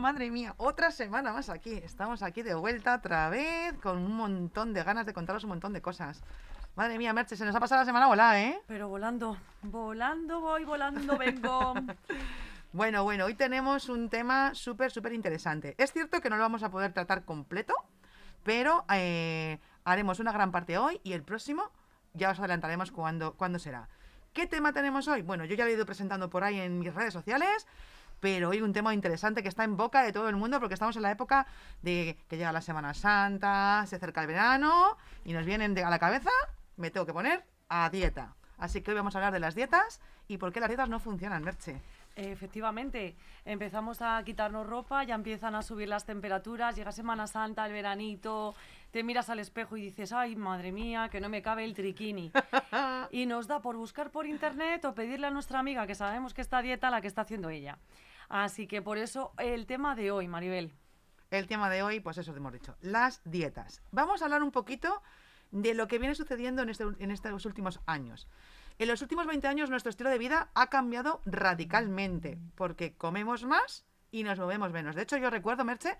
Madre 0.00 0.30
mía, 0.30 0.54
otra 0.56 0.90
semana 0.90 1.30
más 1.30 1.50
aquí. 1.50 1.74
Estamos 1.74 2.22
aquí 2.22 2.42
de 2.42 2.54
vuelta 2.54 2.94
otra 2.94 3.28
vez 3.28 3.74
con 3.82 3.98
un 3.98 4.16
montón 4.16 4.72
de 4.72 4.82
ganas 4.82 5.04
de 5.04 5.12
contaros 5.12 5.44
un 5.44 5.50
montón 5.50 5.74
de 5.74 5.82
cosas. 5.82 6.22
Madre 6.74 6.96
mía, 6.96 7.12
Merche, 7.12 7.36
se 7.36 7.44
nos 7.44 7.54
ha 7.54 7.60
pasado 7.60 7.82
la 7.82 7.84
semana 7.84 8.06
volada, 8.06 8.40
¿eh? 8.40 8.58
Pero 8.66 8.88
volando, 8.88 9.36
volando 9.62 10.40
voy, 10.40 10.64
volando 10.64 11.16
vengo. 11.18 11.74
Bueno, 12.72 13.02
bueno, 13.02 13.24
hoy 13.24 13.34
tenemos 13.34 13.88
un 13.88 14.08
tema 14.08 14.54
súper, 14.54 14.92
súper 14.92 15.12
interesante. 15.12 15.74
Es 15.76 15.92
cierto 15.92 16.20
que 16.20 16.30
no 16.30 16.36
lo 16.36 16.42
vamos 16.42 16.62
a 16.62 16.70
poder 16.70 16.92
tratar 16.92 17.24
completo, 17.24 17.74
pero 18.44 18.84
eh, 18.94 19.58
haremos 19.82 20.20
una 20.20 20.30
gran 20.30 20.52
parte 20.52 20.78
hoy 20.78 21.00
y 21.02 21.14
el 21.14 21.24
próximo 21.24 21.72
ya 22.14 22.30
os 22.30 22.38
adelantaremos 22.38 22.92
cuándo, 22.92 23.34
cuándo 23.34 23.58
será. 23.58 23.88
¿Qué 24.32 24.46
tema 24.46 24.72
tenemos 24.72 25.08
hoy? 25.08 25.22
Bueno, 25.22 25.44
yo 25.44 25.56
ya 25.56 25.64
lo 25.64 25.70
he 25.70 25.74
ido 25.74 25.84
presentando 25.84 26.30
por 26.30 26.44
ahí 26.44 26.60
en 26.60 26.78
mis 26.78 26.94
redes 26.94 27.12
sociales, 27.12 27.66
pero 28.20 28.50
hoy 28.50 28.60
un 28.60 28.72
tema 28.72 28.94
interesante 28.94 29.42
que 29.42 29.48
está 29.48 29.64
en 29.64 29.76
boca 29.76 30.02
de 30.02 30.12
todo 30.12 30.28
el 30.28 30.36
mundo 30.36 30.60
porque 30.60 30.74
estamos 30.74 30.94
en 30.96 31.02
la 31.02 31.10
época 31.10 31.46
de 31.82 32.16
que 32.28 32.36
llega 32.36 32.52
la 32.52 32.60
Semana 32.60 32.94
Santa, 32.94 33.84
se 33.86 33.96
acerca 33.96 34.20
el 34.20 34.26
verano 34.28 34.96
y 35.24 35.32
nos 35.32 35.44
vienen 35.44 35.74
de 35.74 35.82
a 35.82 35.90
la 35.90 35.98
cabeza, 35.98 36.30
me 36.76 36.90
tengo 36.90 37.06
que 37.06 37.12
poner 37.12 37.44
a 37.68 37.88
dieta. 37.90 38.34
Así 38.58 38.82
que 38.82 38.90
hoy 38.90 38.96
vamos 38.96 39.14
a 39.14 39.18
hablar 39.18 39.32
de 39.32 39.40
las 39.40 39.54
dietas 39.54 40.00
y 40.28 40.36
por 40.36 40.52
qué 40.52 40.60
las 40.60 40.68
dietas 40.68 40.88
no 40.88 41.00
funcionan, 41.00 41.42
Merche. 41.42 41.80
Efectivamente, 42.16 43.16
empezamos 43.44 44.02
a 44.02 44.22
quitarnos 44.24 44.66
ropa, 44.66 45.04
ya 45.04 45.14
empiezan 45.14 45.54
a 45.54 45.62
subir 45.62 45.88
las 45.88 46.04
temperaturas, 46.04 46.76
llega 46.76 46.92
Semana 46.92 47.26
Santa, 47.26 47.64
el 47.64 47.72
veranito, 47.72 48.54
te 48.90 49.02
miras 49.02 49.30
al 49.30 49.38
espejo 49.38 49.76
y 49.76 49.82
dices, 49.82 50.12
ay, 50.12 50.36
madre 50.36 50.72
mía, 50.72 51.08
que 51.10 51.20
no 51.20 51.28
me 51.28 51.40
cabe 51.40 51.64
el 51.64 51.72
triquini. 51.72 52.30
y 53.10 53.26
nos 53.26 53.46
da 53.46 53.60
por 53.60 53.76
buscar 53.76 54.10
por 54.10 54.26
internet 54.26 54.84
o 54.84 54.94
pedirle 54.94 55.28
a 55.28 55.30
nuestra 55.30 55.60
amiga, 55.60 55.86
que 55.86 55.94
sabemos 55.94 56.34
que 56.34 56.42
está 56.42 56.60
dieta, 56.60 56.90
la 56.90 57.00
que 57.00 57.06
está 57.06 57.22
haciendo 57.22 57.48
ella. 57.48 57.78
Así 58.30 58.68
que 58.68 58.80
por 58.80 58.96
eso 58.96 59.32
el 59.38 59.66
tema 59.66 59.96
de 59.96 60.12
hoy, 60.12 60.28
Maribel. 60.28 60.72
El 61.32 61.48
tema 61.48 61.68
de 61.68 61.82
hoy, 61.82 61.98
pues 61.98 62.16
eso 62.16 62.34
hemos 62.34 62.52
dicho, 62.52 62.76
las 62.80 63.20
dietas. 63.24 63.82
Vamos 63.90 64.22
a 64.22 64.26
hablar 64.26 64.44
un 64.44 64.52
poquito 64.52 65.02
de 65.50 65.74
lo 65.74 65.88
que 65.88 65.98
viene 65.98 66.14
sucediendo 66.14 66.62
en, 66.62 66.70
este, 66.70 66.84
en 67.00 67.10
estos 67.10 67.44
últimos 67.44 67.80
años. 67.86 68.28
En 68.78 68.86
los 68.86 69.02
últimos 69.02 69.26
20 69.26 69.48
años 69.48 69.68
nuestro 69.68 69.90
estilo 69.90 70.10
de 70.10 70.18
vida 70.18 70.50
ha 70.54 70.68
cambiado 70.68 71.20
radicalmente 71.26 72.38
porque 72.54 72.94
comemos 72.96 73.44
más 73.44 73.84
y 74.12 74.22
nos 74.22 74.38
movemos 74.38 74.72
menos. 74.72 74.94
De 74.94 75.02
hecho, 75.02 75.16
yo 75.16 75.28
recuerdo, 75.28 75.64
Merche, 75.64 75.98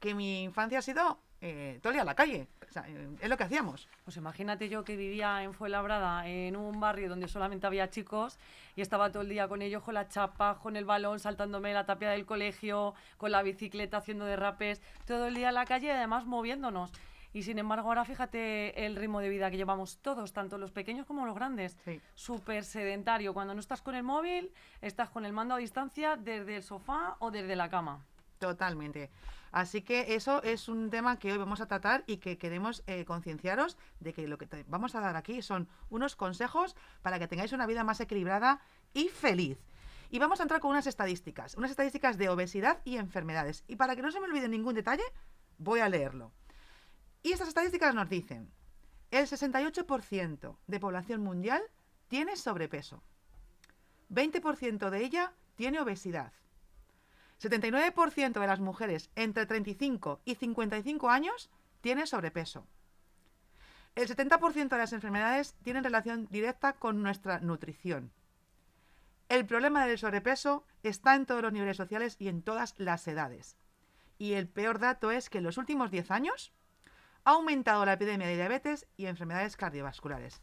que 0.00 0.14
mi 0.14 0.42
infancia 0.42 0.78
ha 0.78 0.82
sido 0.82 1.20
eh, 1.42 1.78
todo 1.80 1.90
el 1.90 1.94
día 1.94 2.02
a 2.02 2.06
la 2.06 2.14
calle. 2.14 2.48
O 2.68 2.72
sea, 2.72 2.84
eh, 2.88 3.08
es 3.20 3.28
lo 3.28 3.36
que 3.36 3.44
hacíamos. 3.44 3.88
Pues 4.04 4.16
imagínate 4.16 4.68
yo 4.68 4.84
que 4.84 4.96
vivía 4.96 5.42
en 5.42 5.54
Fuenlabrada, 5.54 6.26
en 6.26 6.56
un 6.56 6.80
barrio 6.80 7.08
donde 7.08 7.28
solamente 7.28 7.66
había 7.66 7.90
chicos 7.90 8.38
y 8.76 8.82
estaba 8.82 9.10
todo 9.10 9.22
el 9.22 9.28
día 9.28 9.48
con 9.48 9.62
ellos, 9.62 9.82
con 9.82 9.94
la 9.94 10.08
chapa, 10.08 10.58
con 10.58 10.76
el 10.76 10.84
balón, 10.84 11.18
saltándome 11.18 11.72
la 11.72 11.86
tapia 11.86 12.10
del 12.10 12.26
colegio, 12.26 12.94
con 13.16 13.30
la 13.30 13.42
bicicleta, 13.42 13.98
haciendo 13.98 14.24
derrapes, 14.24 14.82
todo 15.06 15.26
el 15.26 15.34
día 15.34 15.48
a 15.48 15.52
la 15.52 15.64
calle 15.64 15.88
y 15.88 15.90
además 15.90 16.26
moviéndonos. 16.26 16.92
Y 17.32 17.44
sin 17.44 17.58
embargo, 17.58 17.88
ahora 17.88 18.04
fíjate 18.04 18.86
el 18.86 18.96
ritmo 18.96 19.20
de 19.20 19.28
vida 19.28 19.50
que 19.50 19.56
llevamos 19.56 19.98
todos, 19.98 20.32
tanto 20.32 20.58
los 20.58 20.72
pequeños 20.72 21.06
como 21.06 21.26
los 21.26 21.34
grandes. 21.34 21.78
Sí. 21.84 22.00
Súper 22.14 22.64
sedentario. 22.64 23.32
Cuando 23.34 23.54
no 23.54 23.60
estás 23.60 23.82
con 23.82 23.94
el 23.94 24.02
móvil, 24.02 24.52
estás 24.80 25.10
con 25.10 25.24
el 25.24 25.32
mando 25.32 25.54
a 25.54 25.58
distancia 25.58 26.16
desde 26.16 26.56
el 26.56 26.62
sofá 26.62 27.16
o 27.20 27.30
desde 27.30 27.54
la 27.54 27.68
cama. 27.68 28.04
Totalmente. 28.40 29.10
Así 29.52 29.82
que 29.82 30.14
eso 30.14 30.42
es 30.42 30.70
un 30.70 30.88
tema 30.88 31.18
que 31.18 31.30
hoy 31.30 31.36
vamos 31.36 31.60
a 31.60 31.66
tratar 31.66 32.04
y 32.06 32.16
que 32.16 32.38
queremos 32.38 32.82
eh, 32.86 33.04
concienciaros 33.04 33.76
de 34.00 34.14
que 34.14 34.26
lo 34.26 34.38
que 34.38 34.48
vamos 34.66 34.94
a 34.94 35.00
dar 35.00 35.14
aquí 35.14 35.42
son 35.42 35.68
unos 35.90 36.16
consejos 36.16 36.74
para 37.02 37.18
que 37.18 37.28
tengáis 37.28 37.52
una 37.52 37.66
vida 37.66 37.84
más 37.84 38.00
equilibrada 38.00 38.62
y 38.94 39.08
feliz. 39.08 39.58
Y 40.08 40.18
vamos 40.18 40.40
a 40.40 40.44
entrar 40.44 40.60
con 40.60 40.70
unas 40.70 40.86
estadísticas, 40.86 41.54
unas 41.54 41.70
estadísticas 41.70 42.16
de 42.16 42.30
obesidad 42.30 42.80
y 42.86 42.96
enfermedades. 42.96 43.62
Y 43.68 43.76
para 43.76 43.94
que 43.94 44.00
no 44.00 44.10
se 44.10 44.20
me 44.20 44.26
olvide 44.26 44.48
ningún 44.48 44.74
detalle, 44.74 45.04
voy 45.58 45.80
a 45.80 45.90
leerlo. 45.90 46.32
Y 47.22 47.32
estas 47.32 47.48
estadísticas 47.48 47.94
nos 47.94 48.08
dicen, 48.08 48.50
el 49.10 49.26
68% 49.26 50.56
de 50.66 50.80
población 50.80 51.20
mundial 51.20 51.60
tiene 52.08 52.36
sobrepeso. 52.36 53.02
20% 54.10 54.88
de 54.88 55.04
ella 55.04 55.34
tiene 55.56 55.78
obesidad. 55.78 56.32
79% 57.40 58.38
de 58.38 58.46
las 58.46 58.60
mujeres 58.60 59.10
entre 59.16 59.46
35 59.46 60.20
y 60.24 60.34
55 60.34 61.08
años 61.08 61.50
tiene 61.80 62.06
sobrepeso. 62.06 62.66
El 63.94 64.08
70% 64.08 64.68
de 64.68 64.78
las 64.78 64.92
enfermedades 64.92 65.54
tienen 65.62 65.84
relación 65.84 66.28
directa 66.30 66.74
con 66.74 67.02
nuestra 67.02 67.40
nutrición. 67.40 68.12
El 69.28 69.46
problema 69.46 69.86
del 69.86 69.98
sobrepeso 69.98 70.64
está 70.82 71.14
en 71.14 71.24
todos 71.24 71.42
los 71.42 71.52
niveles 71.52 71.76
sociales 71.76 72.16
y 72.18 72.28
en 72.28 72.42
todas 72.42 72.74
las 72.78 73.06
edades. 73.08 73.56
Y 74.18 74.34
el 74.34 74.48
peor 74.48 74.78
dato 74.78 75.10
es 75.10 75.30
que 75.30 75.38
en 75.38 75.44
los 75.44 75.56
últimos 75.56 75.90
10 75.90 76.10
años 76.10 76.52
ha 77.24 77.32
aumentado 77.32 77.84
la 77.84 77.94
epidemia 77.94 78.26
de 78.26 78.36
diabetes 78.36 78.86
y 78.96 79.06
enfermedades 79.06 79.56
cardiovasculares. 79.56 80.40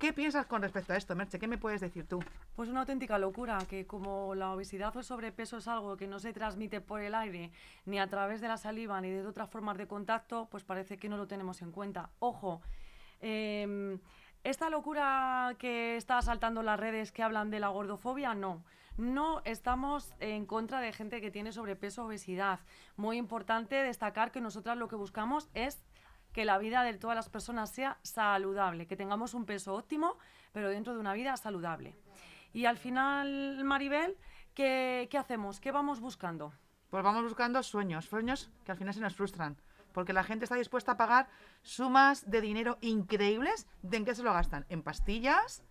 ¿Qué 0.00 0.14
piensas 0.14 0.46
con 0.46 0.62
respecto 0.62 0.94
a 0.94 0.96
esto, 0.96 1.14
Merche? 1.14 1.38
¿Qué 1.38 1.46
me 1.46 1.58
puedes 1.58 1.82
decir 1.82 2.08
tú? 2.08 2.24
Pues 2.56 2.70
una 2.70 2.80
auténtica 2.80 3.18
locura, 3.18 3.58
que 3.68 3.86
como 3.86 4.34
la 4.34 4.50
obesidad 4.50 4.96
o 4.96 5.00
el 5.00 5.04
sobrepeso 5.04 5.58
es 5.58 5.68
algo 5.68 5.98
que 5.98 6.06
no 6.06 6.18
se 6.18 6.32
transmite 6.32 6.80
por 6.80 7.02
el 7.02 7.14
aire, 7.14 7.52
ni 7.84 8.00
a 8.00 8.06
través 8.06 8.40
de 8.40 8.48
la 8.48 8.56
saliva, 8.56 8.98
ni 9.02 9.10
de 9.10 9.26
otras 9.26 9.50
formas 9.50 9.76
de 9.76 9.86
contacto, 9.86 10.48
pues 10.50 10.64
parece 10.64 10.96
que 10.96 11.10
no 11.10 11.18
lo 11.18 11.26
tenemos 11.26 11.60
en 11.60 11.70
cuenta. 11.70 12.08
Ojo, 12.18 12.62
eh, 13.20 13.98
esta 14.42 14.70
locura 14.70 15.54
que 15.58 15.98
está 15.98 16.22
saltando 16.22 16.60
en 16.60 16.66
las 16.66 16.80
redes 16.80 17.12
que 17.12 17.22
hablan 17.22 17.50
de 17.50 17.60
la 17.60 17.68
gordofobia, 17.68 18.32
no. 18.32 18.64
No 18.96 19.42
estamos 19.44 20.14
en 20.18 20.46
contra 20.46 20.80
de 20.80 20.92
gente 20.92 21.20
que 21.20 21.30
tiene 21.30 21.52
sobrepeso 21.52 22.04
o 22.04 22.06
obesidad. 22.06 22.60
Muy 22.96 23.18
importante 23.18 23.74
destacar 23.76 24.32
que 24.32 24.40
nosotras 24.40 24.78
lo 24.78 24.88
que 24.88 24.96
buscamos 24.96 25.50
es 25.52 25.84
que 26.32 26.44
la 26.44 26.58
vida 26.58 26.82
de 26.82 26.94
todas 26.94 27.16
las 27.16 27.28
personas 27.28 27.70
sea 27.70 27.98
saludable, 28.02 28.86
que 28.86 28.96
tengamos 28.96 29.34
un 29.34 29.44
peso 29.44 29.74
óptimo, 29.74 30.16
pero 30.52 30.68
dentro 30.68 30.94
de 30.94 31.00
una 31.00 31.12
vida 31.12 31.36
saludable. 31.36 31.94
Y 32.52 32.64
al 32.66 32.78
final, 32.78 33.62
Maribel, 33.64 34.16
¿qué, 34.54 35.08
hacemos? 35.18 35.60
¿Qué 35.60 35.72
vamos 35.72 36.00
buscando? 36.00 36.52
Pues 36.90 37.04
vamos 37.04 37.22
buscando 37.22 37.62
sueños, 37.62 38.06
sueños 38.06 38.50
que 38.64 38.72
al 38.72 38.78
final 38.78 38.94
se 38.94 39.00
nos 39.00 39.14
frustran. 39.14 39.56
Porque 39.92 40.12
la 40.12 40.22
gente 40.22 40.44
está 40.44 40.54
dispuesta 40.54 40.92
a 40.92 40.96
pagar 40.96 41.28
sumas 41.62 42.28
de 42.30 42.40
dinero 42.40 42.78
increíbles. 42.80 43.66
¿De 43.82 43.96
en 43.96 44.04
qué 44.04 44.14
se 44.14 44.22
lo 44.22 44.32
gastan? 44.32 44.64
¿En 44.68 44.82
pastillas? 44.82 45.64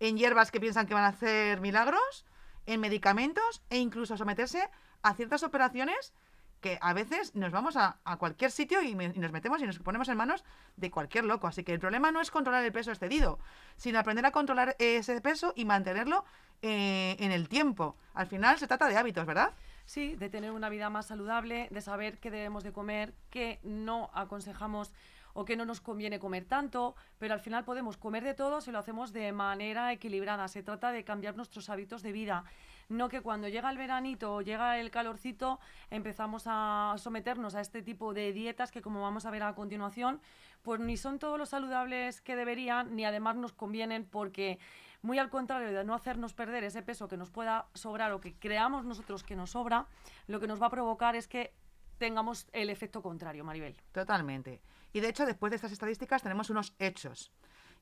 ¿En 0.00 0.16
hierbas 0.16 0.50
que 0.50 0.60
piensan 0.60 0.86
que 0.86 0.94
van 0.94 1.04
a 1.04 1.08
hacer 1.08 1.60
milagros? 1.60 2.24
¿En 2.66 2.80
medicamentos? 2.80 3.62
E 3.70 3.78
incluso 3.78 4.16
someterse 4.16 4.68
a 5.02 5.14
ciertas 5.14 5.42
operaciones 5.44 6.12
que 6.60 6.78
a 6.80 6.92
veces 6.92 7.34
nos 7.34 7.50
vamos 7.52 7.76
a, 7.76 7.98
cualquier 8.18 8.50
sitio 8.50 8.82
y, 8.82 8.94
me- 8.94 9.12
y 9.14 9.18
nos 9.18 9.32
metemos 9.32 9.60
y 9.62 9.66
nos 9.66 9.78
ponemos 9.78 10.08
en 10.08 10.16
manos 10.16 10.44
de 10.76 10.90
cualquier 10.90 11.24
loco. 11.24 11.46
Así 11.46 11.64
que 11.64 11.72
el 11.72 11.80
problema 11.80 12.12
no 12.12 12.20
es 12.20 12.30
controlar 12.30 12.64
el 12.64 12.72
peso 12.72 12.90
excedido, 12.90 13.38
sino 13.76 13.98
aprender 13.98 14.24
a 14.26 14.30
controlar 14.30 14.76
ese 14.78 15.20
peso 15.20 15.52
y 15.56 15.64
mantenerlo 15.64 16.24
eh, 16.62 17.16
en 17.18 17.32
el 17.32 17.48
tiempo. 17.48 17.96
Al 18.14 18.26
final 18.26 18.58
se 18.58 18.66
trata 18.66 18.88
de 18.88 18.96
hábitos, 18.96 19.26
¿verdad? 19.26 19.52
Sí, 19.86 20.14
de 20.14 20.28
tener 20.28 20.52
una 20.52 20.68
vida 20.68 20.90
más 20.90 21.06
saludable, 21.06 21.68
de 21.70 21.80
saber 21.80 22.18
qué 22.18 22.30
debemos 22.30 22.62
de 22.62 22.72
comer, 22.72 23.14
qué 23.30 23.58
no 23.64 24.10
aconsejamos 24.14 24.92
o 25.32 25.44
qué 25.44 25.56
no 25.56 25.64
nos 25.64 25.80
conviene 25.80 26.18
comer 26.18 26.44
tanto, 26.44 26.96
pero 27.18 27.34
al 27.34 27.40
final 27.40 27.64
podemos 27.64 27.96
comer 27.96 28.24
de 28.24 28.34
todo 28.34 28.60
si 28.60 28.72
lo 28.72 28.78
hacemos 28.78 29.12
de 29.12 29.32
manera 29.32 29.92
equilibrada. 29.92 30.48
Se 30.48 30.62
trata 30.62 30.92
de 30.92 31.04
cambiar 31.04 31.36
nuestros 31.36 31.70
hábitos 31.70 32.02
de 32.02 32.12
vida. 32.12 32.44
No 32.90 33.08
que 33.08 33.20
cuando 33.20 33.46
llega 33.46 33.70
el 33.70 33.78
veranito 33.78 34.34
o 34.34 34.42
llega 34.42 34.78
el 34.78 34.90
calorcito 34.90 35.60
empezamos 35.90 36.42
a 36.46 36.96
someternos 36.98 37.54
a 37.54 37.60
este 37.60 37.82
tipo 37.82 38.12
de 38.12 38.32
dietas 38.32 38.72
que 38.72 38.82
como 38.82 39.00
vamos 39.00 39.24
a 39.26 39.30
ver 39.30 39.44
a 39.44 39.54
continuación, 39.54 40.20
pues 40.62 40.80
ni 40.80 40.96
son 40.96 41.20
todos 41.20 41.38
los 41.38 41.50
saludables 41.50 42.20
que 42.20 42.34
deberían, 42.34 42.96
ni 42.96 43.04
además 43.04 43.36
nos 43.36 43.52
convienen 43.52 44.04
porque 44.04 44.58
muy 45.02 45.20
al 45.20 45.30
contrario 45.30 45.70
de 45.72 45.84
no 45.84 45.94
hacernos 45.94 46.34
perder 46.34 46.64
ese 46.64 46.82
peso 46.82 47.06
que 47.06 47.16
nos 47.16 47.30
pueda 47.30 47.68
sobrar 47.74 48.10
o 48.10 48.20
que 48.20 48.34
creamos 48.34 48.84
nosotros 48.84 49.22
que 49.22 49.36
nos 49.36 49.52
sobra, 49.52 49.86
lo 50.26 50.40
que 50.40 50.48
nos 50.48 50.60
va 50.60 50.66
a 50.66 50.70
provocar 50.70 51.14
es 51.14 51.28
que 51.28 51.54
tengamos 51.98 52.48
el 52.52 52.70
efecto 52.70 53.02
contrario, 53.02 53.44
Maribel. 53.44 53.76
Totalmente. 53.92 54.60
Y 54.92 54.98
de 54.98 55.10
hecho, 55.10 55.26
después 55.26 55.50
de 55.50 55.56
estas 55.56 55.70
estadísticas 55.70 56.22
tenemos 56.22 56.50
unos 56.50 56.74
hechos. 56.80 57.30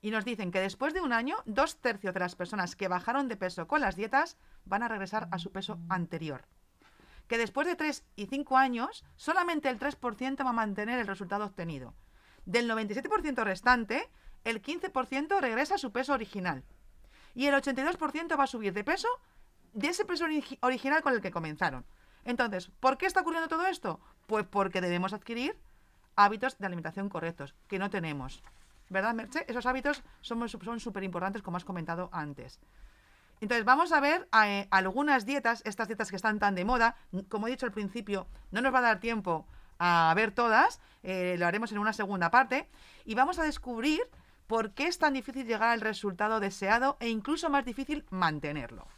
Y 0.01 0.11
nos 0.11 0.25
dicen 0.25 0.53
que 0.53 0.61
después 0.61 0.95
de 0.95 1.01
un 1.01 1.13
año, 1.13 1.37
dos 1.45 1.77
tercios 1.81 2.15
de 2.15 2.21
las 2.21 2.37
personas 2.37 2.77
que 2.77 2.89
bajaron 2.89 3.29
de 3.29 3.37
peso 3.37 3.67
con 3.67 3.81
las 3.81 3.97
dietas 3.97 4.37
van 4.65 4.83
a 4.83 4.89
regresar 4.89 5.29
a 5.33 5.39
su 5.39 5.51
peso 5.51 5.79
anterior. 5.89 6.45
Que 7.27 7.37
después 7.39 7.67
de 7.67 7.75
3 7.75 8.05
y 8.17 8.27
5 8.27 8.57
años, 8.57 9.05
solamente 9.17 9.69
el 9.69 9.79
3% 9.79 10.45
va 10.45 10.51
a 10.51 10.53
mantener 10.53 10.99
el 10.99 11.07
resultado 11.07 11.45
obtenido. 11.45 11.95
Del 12.47 12.71
97% 12.71 13.43
restante, 13.45 14.09
el 14.45 14.63
15% 14.63 15.41
regresa 15.41 15.75
a 15.75 15.79
su 15.79 15.91
peso 15.93 16.15
original. 16.15 16.63
Y 17.35 17.47
el 17.47 17.55
82% 17.55 18.39
va 18.39 18.45
a 18.45 18.47
subir 18.47 18.73
de 18.73 18.85
peso 18.85 19.09
de 19.75 19.89
ese 19.89 20.05
peso 20.07 20.27
origi- 20.27 20.59
original 20.63 21.03
con 21.03 21.13
el 21.13 21.21
que 21.21 21.31
comenzaron. 21.31 21.85
Entonces, 22.25 22.71
¿por 22.81 22.97
qué 22.97 23.07
está 23.07 23.21
ocurriendo 23.21 23.49
todo 23.49 23.67
esto? 23.67 24.01
Pues 24.27 24.47
porque 24.47 24.81
debemos 24.81 25.13
adquirir 25.13 25.57
hábitos 26.17 26.57
de 26.59 26.67
alimentación 26.67 27.09
correctos, 27.09 27.55
que 27.69 27.79
no 27.79 27.91
tenemos. 27.91 28.43
¿Verdad, 28.91 29.15
Merche? 29.15 29.45
Esos 29.49 29.67
hábitos 29.67 30.03
son 30.21 30.49
súper 30.81 31.05
importantes, 31.05 31.43
como 31.43 31.57
has 31.57 31.65
comentado 31.65 32.09
antes. 32.13 32.61
Entonces, 33.41 33.65
vamos 33.65 33.93
a 33.93 34.01
ver 34.01 34.29
eh, 34.45 34.67
algunas 34.71 35.25
dietas, 35.25 35.63
estas 35.65 35.89
dietas 35.89 36.11
que 36.11 36.17
están 36.17 36.39
tan 36.39 36.55
de 36.55 36.65
moda. 36.65 36.97
Como 37.29 37.47
he 37.47 37.51
dicho 37.51 37.67
al 37.67 37.73
principio, 37.73 38.27
no 38.51 38.61
nos 38.61 38.75
va 38.75 38.79
a 38.79 38.83
dar 38.83 39.01
tiempo 39.01 39.47
a 39.79 40.13
ver 40.17 40.33
todas, 40.33 40.81
eh, 41.03 41.37
lo 41.39 41.47
haremos 41.47 41.71
en 41.71 41.79
una 41.79 41.93
segunda 41.93 42.31
parte, 42.31 42.69
y 43.05 43.15
vamos 43.15 43.39
a 43.39 43.45
descubrir 43.45 44.01
por 44.49 44.73
qué 44.73 44.87
es 44.89 44.99
tan 44.99 45.15
difícil 45.15 45.47
llegar 45.47 45.69
al 45.71 45.81
resultado 45.81 46.41
deseado 46.41 46.97
e 47.01 47.09
incluso 47.11 47.49
más 47.49 47.65
difícil 47.65 48.05
mantenerlo. 48.11 48.89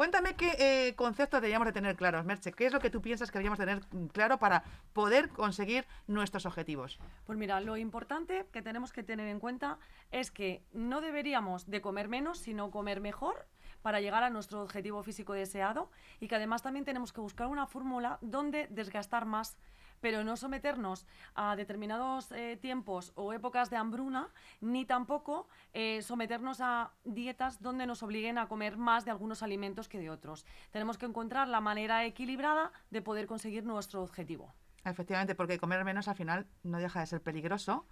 Cuéntame 0.00 0.34
qué 0.34 0.56
eh, 0.58 0.94
conceptos 0.94 1.42
deberíamos 1.42 1.66
de 1.66 1.74
tener 1.74 1.94
claros, 1.94 2.24
Merche. 2.24 2.52
¿Qué 2.52 2.64
es 2.64 2.72
lo 2.72 2.80
que 2.80 2.88
tú 2.88 3.02
piensas 3.02 3.30
que 3.30 3.38
deberíamos 3.38 3.58
tener 3.58 3.82
claro 4.14 4.38
para 4.38 4.64
poder 4.94 5.28
conseguir 5.28 5.86
nuestros 6.06 6.46
objetivos? 6.46 6.98
Pues 7.26 7.38
mira, 7.38 7.60
lo 7.60 7.76
importante 7.76 8.46
que 8.50 8.62
tenemos 8.62 8.94
que 8.94 9.02
tener 9.02 9.28
en 9.28 9.38
cuenta 9.40 9.78
es 10.10 10.30
que 10.30 10.64
no 10.72 11.02
deberíamos 11.02 11.68
de 11.68 11.82
comer 11.82 12.08
menos, 12.08 12.38
sino 12.38 12.70
comer 12.70 13.02
mejor 13.02 13.46
para 13.82 14.00
llegar 14.00 14.22
a 14.22 14.30
nuestro 14.30 14.62
objetivo 14.62 15.02
físico 15.02 15.34
deseado 15.34 15.90
y 16.18 16.28
que 16.28 16.36
además 16.36 16.62
también 16.62 16.86
tenemos 16.86 17.12
que 17.12 17.20
buscar 17.20 17.48
una 17.48 17.66
fórmula 17.66 18.16
donde 18.22 18.68
desgastar 18.70 19.26
más 19.26 19.58
pero 20.00 20.24
no 20.24 20.36
someternos 20.36 21.06
a 21.34 21.56
determinados 21.56 22.32
eh, 22.32 22.58
tiempos 22.60 23.12
o 23.14 23.32
épocas 23.32 23.70
de 23.70 23.76
hambruna, 23.76 24.28
ni 24.60 24.84
tampoco 24.84 25.48
eh, 25.72 26.02
someternos 26.02 26.60
a 26.60 26.92
dietas 27.04 27.60
donde 27.60 27.86
nos 27.86 28.02
obliguen 28.02 28.38
a 28.38 28.48
comer 28.48 28.76
más 28.76 29.04
de 29.04 29.10
algunos 29.10 29.42
alimentos 29.42 29.88
que 29.88 29.98
de 29.98 30.10
otros. 30.10 30.46
Tenemos 30.70 30.98
que 30.98 31.06
encontrar 31.06 31.48
la 31.48 31.60
manera 31.60 32.04
equilibrada 32.04 32.72
de 32.90 33.02
poder 33.02 33.26
conseguir 33.26 33.64
nuestro 33.64 34.02
objetivo. 34.02 34.52
Efectivamente, 34.84 35.34
porque 35.34 35.58
comer 35.58 35.84
menos 35.84 36.08
al 36.08 36.16
final 36.16 36.46
no 36.62 36.78
deja 36.78 37.00
de 37.00 37.06
ser 37.06 37.22
peligroso 37.22 37.86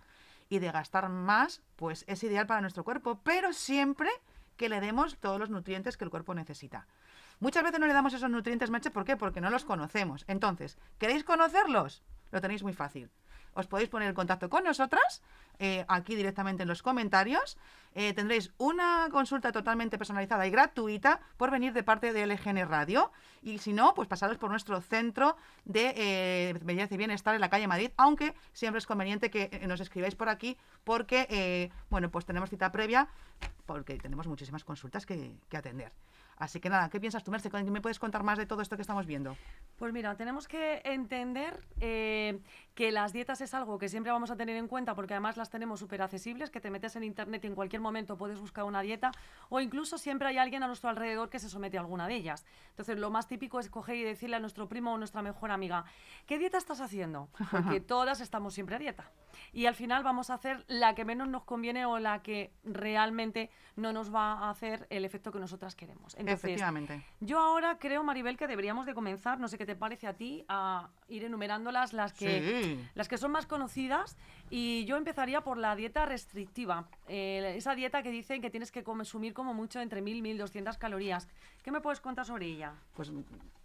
y 0.48 0.58
de 0.58 0.72
gastar 0.72 1.08
más, 1.08 1.62
pues 1.76 2.04
es 2.08 2.22
ideal 2.22 2.46
para 2.46 2.62
nuestro 2.62 2.84
cuerpo, 2.84 3.20
pero 3.22 3.52
siempre 3.52 4.08
que 4.56 4.68
le 4.68 4.80
demos 4.80 5.16
todos 5.18 5.38
los 5.38 5.50
nutrientes 5.50 5.96
que 5.96 6.04
el 6.04 6.10
cuerpo 6.10 6.34
necesita. 6.34 6.86
Muchas 7.40 7.62
veces 7.62 7.78
no 7.78 7.86
le 7.86 7.92
damos 7.92 8.14
esos 8.14 8.30
nutrientes, 8.30 8.70
Merche, 8.70 8.90
¿por 8.90 9.04
qué? 9.04 9.16
Porque 9.16 9.40
no 9.40 9.48
los 9.48 9.64
conocemos. 9.64 10.24
Entonces, 10.26 10.76
¿queréis 10.98 11.22
conocerlos? 11.22 12.02
Lo 12.32 12.40
tenéis 12.40 12.62
muy 12.64 12.72
fácil. 12.72 13.10
Os 13.54 13.66
podéis 13.66 13.88
poner 13.88 14.08
en 14.08 14.14
contacto 14.14 14.50
con 14.50 14.64
nosotras, 14.64 15.22
eh, 15.58 15.84
aquí 15.88 16.14
directamente 16.14 16.62
en 16.62 16.68
los 16.68 16.82
comentarios. 16.82 17.56
Eh, 17.94 18.12
tendréis 18.12 18.52
una 18.58 19.08
consulta 19.10 19.50
totalmente 19.50 19.98
personalizada 19.98 20.46
y 20.46 20.50
gratuita 20.50 21.20
por 21.36 21.50
venir 21.50 21.72
de 21.72 21.82
parte 21.82 22.12
de 22.12 22.26
LGN 22.26 22.68
Radio. 22.68 23.10
Y 23.42 23.58
si 23.58 23.72
no, 23.72 23.94
pues 23.94 24.08
pasaros 24.08 24.36
por 24.36 24.50
nuestro 24.50 24.80
centro 24.80 25.36
de 25.64 25.94
eh, 25.96 26.58
belleza 26.62 26.94
y 26.94 26.98
bienestar 26.98 27.34
en 27.34 27.40
la 27.40 27.50
calle 27.50 27.66
Madrid, 27.66 27.90
aunque 27.96 28.34
siempre 28.52 28.78
es 28.78 28.86
conveniente 28.86 29.30
que 29.30 29.64
nos 29.66 29.80
escribáis 29.80 30.14
por 30.14 30.28
aquí 30.28 30.56
porque, 30.84 31.70
bueno, 31.90 32.10
pues 32.10 32.26
tenemos 32.26 32.50
cita 32.50 32.70
previa 32.70 33.08
porque 33.66 33.96
tenemos 33.96 34.26
muchísimas 34.26 34.64
consultas 34.64 35.06
que 35.06 35.38
atender. 35.52 35.92
Así 36.38 36.60
que 36.60 36.70
nada, 36.70 36.88
¿qué 36.88 37.00
piensas 37.00 37.24
tú, 37.24 37.30
Merce? 37.30 37.50
¿Me 37.64 37.80
puedes 37.80 37.98
contar 37.98 38.22
más 38.22 38.38
de 38.38 38.46
todo 38.46 38.62
esto 38.62 38.76
que 38.76 38.82
estamos 38.82 39.06
viendo? 39.06 39.36
Pues 39.76 39.92
mira, 39.92 40.14
tenemos 40.16 40.46
que 40.46 40.80
entender 40.84 41.60
eh, 41.80 42.40
que 42.74 42.92
las 42.92 43.12
dietas 43.12 43.40
es 43.40 43.54
algo 43.54 43.78
que 43.78 43.88
siempre 43.88 44.12
vamos 44.12 44.30
a 44.30 44.36
tener 44.36 44.56
en 44.56 44.68
cuenta 44.68 44.94
porque 44.94 45.14
además 45.14 45.36
las 45.36 45.50
tenemos 45.50 45.80
súper 45.80 46.00
accesibles, 46.00 46.50
que 46.50 46.60
te 46.60 46.70
metes 46.70 46.94
en 46.94 47.02
internet 47.02 47.44
y 47.44 47.48
en 47.48 47.54
cualquier 47.56 47.82
momento 47.82 48.16
puedes 48.16 48.38
buscar 48.38 48.64
una 48.64 48.82
dieta 48.82 49.10
o 49.48 49.60
incluso 49.60 49.98
siempre 49.98 50.28
hay 50.28 50.38
alguien 50.38 50.62
a 50.62 50.68
nuestro 50.68 50.90
alrededor 50.90 51.28
que 51.28 51.40
se 51.40 51.48
somete 51.48 51.76
a 51.76 51.80
alguna 51.80 52.06
de 52.06 52.14
ellas. 52.14 52.46
Entonces 52.70 52.98
lo 52.98 53.10
más 53.10 53.26
típico 53.26 53.58
es 53.58 53.68
coger 53.68 53.96
y 53.96 54.04
decirle 54.04 54.36
a 54.36 54.40
nuestro 54.40 54.68
primo 54.68 54.92
o 54.92 54.98
nuestra 54.98 55.22
mejor 55.22 55.50
amiga, 55.50 55.84
¿qué 56.26 56.38
dieta 56.38 56.58
estás 56.58 56.80
haciendo? 56.80 57.28
Porque 57.50 57.80
todas 57.80 58.20
estamos 58.20 58.54
siempre 58.54 58.76
a 58.76 58.78
dieta. 58.78 59.10
Y 59.52 59.66
al 59.66 59.74
final 59.74 60.02
vamos 60.04 60.30
a 60.30 60.34
hacer 60.34 60.64
la 60.68 60.94
que 60.94 61.04
menos 61.04 61.28
nos 61.28 61.44
conviene 61.44 61.86
o 61.86 61.98
la 61.98 62.22
que 62.22 62.52
realmente 62.64 63.50
no 63.76 63.92
nos 63.92 64.12
va 64.14 64.32
a 64.32 64.50
hacer 64.50 64.86
el 64.90 65.04
efecto 65.04 65.32
que 65.32 65.38
nosotras 65.38 65.74
queremos. 65.74 66.14
Efectivamente. 66.32 67.04
Yo 67.20 67.38
ahora 67.40 67.78
creo, 67.78 68.04
Maribel, 68.04 68.36
que 68.36 68.46
deberíamos 68.46 68.86
de 68.86 68.94
comenzar, 68.94 69.40
no 69.40 69.48
sé 69.48 69.58
qué 69.58 69.66
te 69.66 69.76
parece 69.76 70.06
a 70.06 70.14
ti, 70.14 70.44
a 70.48 70.88
ir 71.08 71.24
enumerándolas 71.24 71.92
las 71.92 72.12
que, 72.12 72.78
las 72.94 73.08
que 73.08 73.18
son 73.18 73.32
más 73.32 73.46
conocidas. 73.46 74.16
Y 74.50 74.84
yo 74.84 74.96
empezaría 74.96 75.42
por 75.42 75.58
la 75.58 75.76
dieta 75.76 76.06
restrictiva. 76.06 76.88
Eh, 77.08 77.54
esa 77.56 77.74
dieta 77.74 78.02
que 78.02 78.10
dicen 78.10 78.40
que 78.40 78.50
tienes 78.50 78.72
que 78.72 78.82
consumir 78.82 79.34
como 79.34 79.54
mucho 79.54 79.80
entre 79.80 80.02
1.000 80.02 80.16
y 80.16 80.38
1.200 80.38 80.78
calorías. 80.78 81.28
¿Qué 81.62 81.70
me 81.70 81.80
puedes 81.80 82.00
contar 82.00 82.24
sobre 82.24 82.46
ella? 82.46 82.72
Pues 82.94 83.12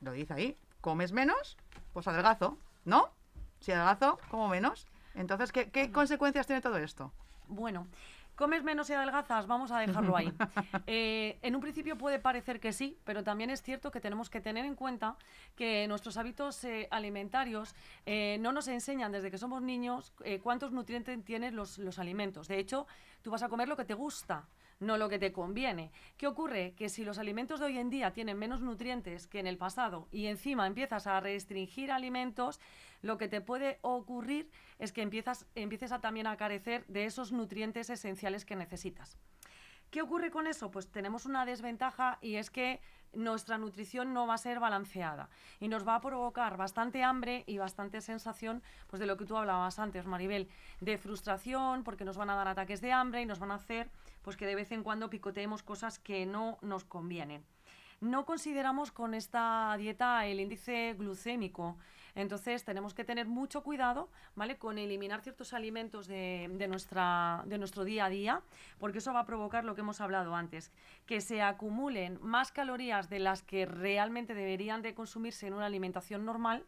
lo 0.01 0.11
dice 0.11 0.33
ahí. 0.33 0.57
¿Comes 0.81 1.11
menos? 1.13 1.57
Pues 1.93 2.07
adelgazo, 2.07 2.57
¿no? 2.85 3.09
Si 3.59 3.71
adelgazo, 3.71 4.19
como 4.29 4.49
menos. 4.49 4.87
Entonces, 5.15 5.51
¿qué, 5.51 5.69
qué 5.69 5.91
consecuencias 5.91 6.47
tiene 6.47 6.61
todo 6.61 6.77
esto? 6.77 7.13
Bueno, 7.47 7.87
¿Comes 8.35 8.63
menos 8.63 8.89
y 8.89 8.93
adelgazas? 8.93 9.45
Vamos 9.45 9.71
a 9.71 9.79
dejarlo 9.79 10.17
ahí. 10.17 10.31
Eh, 10.85 11.39
en 11.41 11.55
un 11.55 11.61
principio 11.61 11.97
puede 11.97 12.19
parecer 12.19 12.59
que 12.59 12.73
sí, 12.73 12.97
pero 13.03 13.23
también 13.23 13.49
es 13.49 13.61
cierto 13.61 13.91
que 13.91 14.01
tenemos 14.01 14.29
que 14.29 14.41
tener 14.41 14.65
en 14.65 14.75
cuenta 14.75 15.15
que 15.55 15.87
nuestros 15.87 16.17
hábitos 16.17 16.63
eh, 16.63 16.87
alimentarios 16.91 17.73
eh, 18.05 18.37
no 18.39 18.51
nos 18.51 18.67
enseñan 18.67 19.11
desde 19.11 19.31
que 19.31 19.37
somos 19.37 19.61
niños 19.61 20.13
cuántos 20.41 20.71
nutrientes 20.71 21.23
tienen 21.23 21.55
los, 21.55 21.77
los 21.77 21.99
alimentos. 21.99 22.47
De 22.47 22.59
hecho, 22.59 22.87
tú 23.21 23.31
vas 23.31 23.43
a 23.43 23.49
comer 23.49 23.67
lo 23.67 23.77
que 23.77 23.85
te 23.85 23.93
gusta 23.93 24.47
no 24.79 24.97
lo 24.97 25.09
que 25.09 25.19
te 25.19 25.31
conviene. 25.31 25.91
¿Qué 26.17 26.27
ocurre? 26.27 26.73
Que 26.75 26.89
si 26.89 27.03
los 27.03 27.17
alimentos 27.17 27.59
de 27.59 27.67
hoy 27.67 27.77
en 27.77 27.89
día 27.89 28.11
tienen 28.11 28.37
menos 28.37 28.61
nutrientes 28.61 29.27
que 29.27 29.39
en 29.39 29.47
el 29.47 29.57
pasado 29.57 30.07
y 30.11 30.27
encima 30.27 30.67
empiezas 30.67 31.07
a 31.07 31.19
restringir 31.19 31.91
alimentos, 31.91 32.59
lo 33.03 33.19
que 33.19 33.27
te 33.27 33.41
puede 33.41 33.77
ocurrir 33.81 34.49
es 34.79 34.91
que 34.91 35.03
empieces 35.03 35.91
a 35.91 36.01
también 36.01 36.25
a 36.25 36.37
carecer 36.37 36.85
de 36.87 37.05
esos 37.05 37.31
nutrientes 37.31 37.91
esenciales 37.91 38.45
que 38.45 38.55
necesitas. 38.55 39.17
¿Qué 39.91 40.01
ocurre 40.01 40.31
con 40.31 40.47
eso? 40.47 40.71
Pues 40.71 40.91
tenemos 40.91 41.27
una 41.27 41.45
desventaja 41.45 42.17
y 42.21 42.37
es 42.37 42.49
que 42.49 42.81
nuestra 43.13 43.59
nutrición 43.59 44.13
no 44.13 44.25
va 44.25 44.33
a 44.33 44.39
ser 44.39 44.59
balanceada 44.59 45.29
y 45.59 45.67
nos 45.67 45.87
va 45.87 45.95
a 45.95 46.01
provocar 46.01 46.57
bastante 46.57 47.03
hambre 47.03 47.43
y 47.45 47.59
bastante 47.59 48.01
sensación, 48.01 48.63
pues 48.87 48.99
de 48.99 49.05
lo 49.05 49.17
que 49.17 49.25
tú 49.25 49.37
hablabas 49.37 49.77
antes, 49.77 50.07
Maribel, 50.07 50.49
de 50.79 50.97
frustración, 50.97 51.83
porque 51.83 52.05
nos 52.05 52.17
van 52.17 52.31
a 52.31 52.35
dar 52.35 52.47
ataques 52.47 52.81
de 52.81 52.91
hambre 52.91 53.21
y 53.21 53.27
nos 53.27 53.37
van 53.37 53.51
a 53.51 53.55
hacer 53.55 53.91
pues 54.23 54.37
que 54.37 54.47
de 54.47 54.55
vez 54.55 54.71
en 54.71 54.81
cuando 54.81 55.09
picoteemos 55.09 55.61
cosas 55.61 55.99
que 55.99 56.25
no 56.25 56.57
nos 56.61 56.85
convienen. 56.85 57.45
No 58.03 58.25
consideramos 58.25 58.91
con 58.91 59.13
esta 59.13 59.73
dieta 59.77 60.25
el 60.25 60.41
índice 60.41 60.93
glucémico, 60.99 61.77
entonces 62.15 62.65
tenemos 62.65 62.93
que 62.93 63.05
tener 63.05 63.27
mucho 63.27 63.63
cuidado, 63.63 64.09
¿vale? 64.35 64.57
Con 64.57 64.77
eliminar 64.77 65.21
ciertos 65.21 65.53
alimentos 65.53 66.07
de, 66.07 66.49
nuestra, 66.67 67.43
de 67.45 67.57
nuestro 67.57 67.85
día 67.85 68.03
a 68.03 68.09
día, 68.09 68.41
porque 68.77 68.97
eso 68.97 69.13
va 69.13 69.21
a 69.21 69.25
provocar 69.25 69.63
lo 69.63 69.73
que 69.73 69.81
hemos 69.81 70.01
hablado 70.01 70.35
antes, 70.35 70.73
que 71.05 71.21
se 71.21 71.41
acumulen 71.41 72.19
más 72.21 72.51
calorías 72.51 73.09
de 73.09 73.19
las 73.19 73.41
que 73.41 73.65
realmente 73.65 74.33
deberían 74.33 74.81
de 74.81 74.93
consumirse 74.93 75.47
en 75.47 75.53
una 75.53 75.67
alimentación 75.67 76.25
normal, 76.25 76.65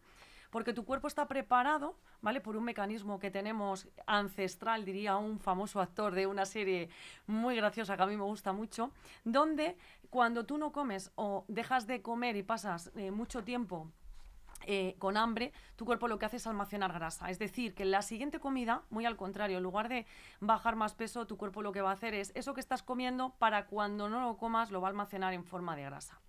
porque 0.51 0.71
tu 0.71 0.85
cuerpo 0.85 1.09
está 1.09 1.27
preparado, 1.27 1.97
¿vale? 2.25 2.41
Por 2.41 2.57
un 2.57 2.63
mecanismo 2.63 3.19
que 3.19 3.29
tenemos 3.29 3.87
ancestral, 4.07 4.83
diría 4.83 5.15
un 5.15 5.39
famoso 5.39 5.79
actor 5.79 6.15
de 6.15 6.25
una 6.25 6.47
serie 6.47 6.89
muy 7.27 7.55
graciosa 7.55 7.95
que 7.95 8.01
a 8.01 8.07
mí 8.07 8.17
me 8.17 8.23
gusta 8.23 8.51
mucho, 8.51 8.89
donde 9.23 9.77
cuando 10.09 10.43
tú 10.43 10.57
no 10.57 10.71
comes 10.71 11.11
o 11.13 11.45
dejas 11.47 11.85
de 11.85 12.01
comer 12.01 12.35
y 12.35 12.41
pasas 12.41 12.91
eh, 12.95 13.11
mucho 13.11 13.43
tiempo 13.43 13.91
eh, 14.65 14.95
con 14.97 15.17
hambre, 15.17 15.53
tu 15.75 15.85
cuerpo 15.85 16.07
lo 16.07 16.17
que 16.17 16.25
hace 16.25 16.37
es 16.37 16.47
almacenar 16.47 16.93
grasa. 16.93 17.29
Es 17.29 17.37
decir, 17.37 17.75
que 17.75 17.83
en 17.83 17.91
la 17.91 18.01
siguiente 18.01 18.39
comida, 18.39 18.81
muy 18.89 19.05
al 19.05 19.17
contrario, 19.17 19.57
en 19.57 19.63
lugar 19.63 19.87
de 19.87 20.07
bajar 20.39 20.75
más 20.75 20.95
peso, 20.95 21.27
tu 21.27 21.37
cuerpo 21.37 21.61
lo 21.61 21.71
que 21.71 21.81
va 21.81 21.91
a 21.91 21.93
hacer 21.93 22.15
es 22.15 22.31
eso 22.33 22.55
que 22.55 22.59
estás 22.59 22.81
comiendo 22.81 23.35
para 23.37 23.67
cuando 23.67 24.09
no 24.09 24.19
lo 24.19 24.35
comas 24.37 24.71
lo 24.71 24.81
va 24.81 24.87
a 24.87 24.89
almacenar 24.89 25.35
en 25.35 25.45
forma 25.45 25.75
de 25.75 25.83
grasa. 25.83 26.19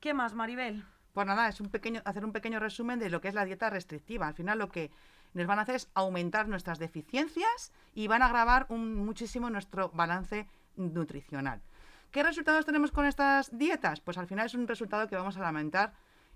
¿Qué 0.00 0.14
más, 0.14 0.32
Maribel? 0.32 0.82
Pues 1.14 1.28
nada, 1.28 1.48
es 1.48 1.60
un 1.60 1.68
pequeño, 1.68 2.02
hacer 2.04 2.24
un 2.24 2.32
pequeño 2.32 2.58
resumen 2.58 2.98
de 2.98 3.08
lo 3.08 3.20
que 3.20 3.28
es 3.28 3.34
la 3.34 3.44
dieta 3.44 3.70
restrictiva. 3.70 4.26
Al 4.26 4.34
final 4.34 4.58
lo 4.58 4.68
que 4.68 4.90
nos 5.32 5.46
van 5.46 5.60
a 5.60 5.62
hacer 5.62 5.76
es 5.76 5.88
aumentar 5.94 6.48
nuestras 6.48 6.80
deficiencias 6.80 7.72
y 7.94 8.08
van 8.08 8.22
a 8.22 8.26
agravar 8.26 8.68
muchísimo 8.68 9.48
nuestro 9.48 9.90
balance 9.90 10.48
nutricional. 10.74 11.62
¿Qué 12.10 12.24
resultados 12.24 12.66
tenemos 12.66 12.90
con 12.90 13.06
estas 13.06 13.56
dietas? 13.56 14.00
Pues 14.00 14.18
al 14.18 14.26
final 14.26 14.46
es 14.46 14.54
un 14.54 14.66
resultado 14.66 15.06
que 15.06 15.14
vamos 15.14 15.36
a 15.36 15.40
lamentar 15.40 15.92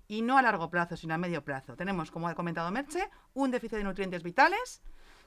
y 0.07 0.21
no 0.21 0.37
a 0.37 0.41
largo 0.41 0.69
plazo, 0.69 0.95
sino 0.95 1.13
a 1.13 1.17
medio 1.17 1.43
plazo. 1.43 1.75
Tenemos, 1.75 2.09
como 2.09 2.29
ha 2.29 2.33
comentado 2.33 2.71
Merche, 2.71 3.09
un 3.33 3.51
déficit 3.51 3.79
de 3.79 3.83
nutrientes 3.83 4.23
vitales, 4.23 4.81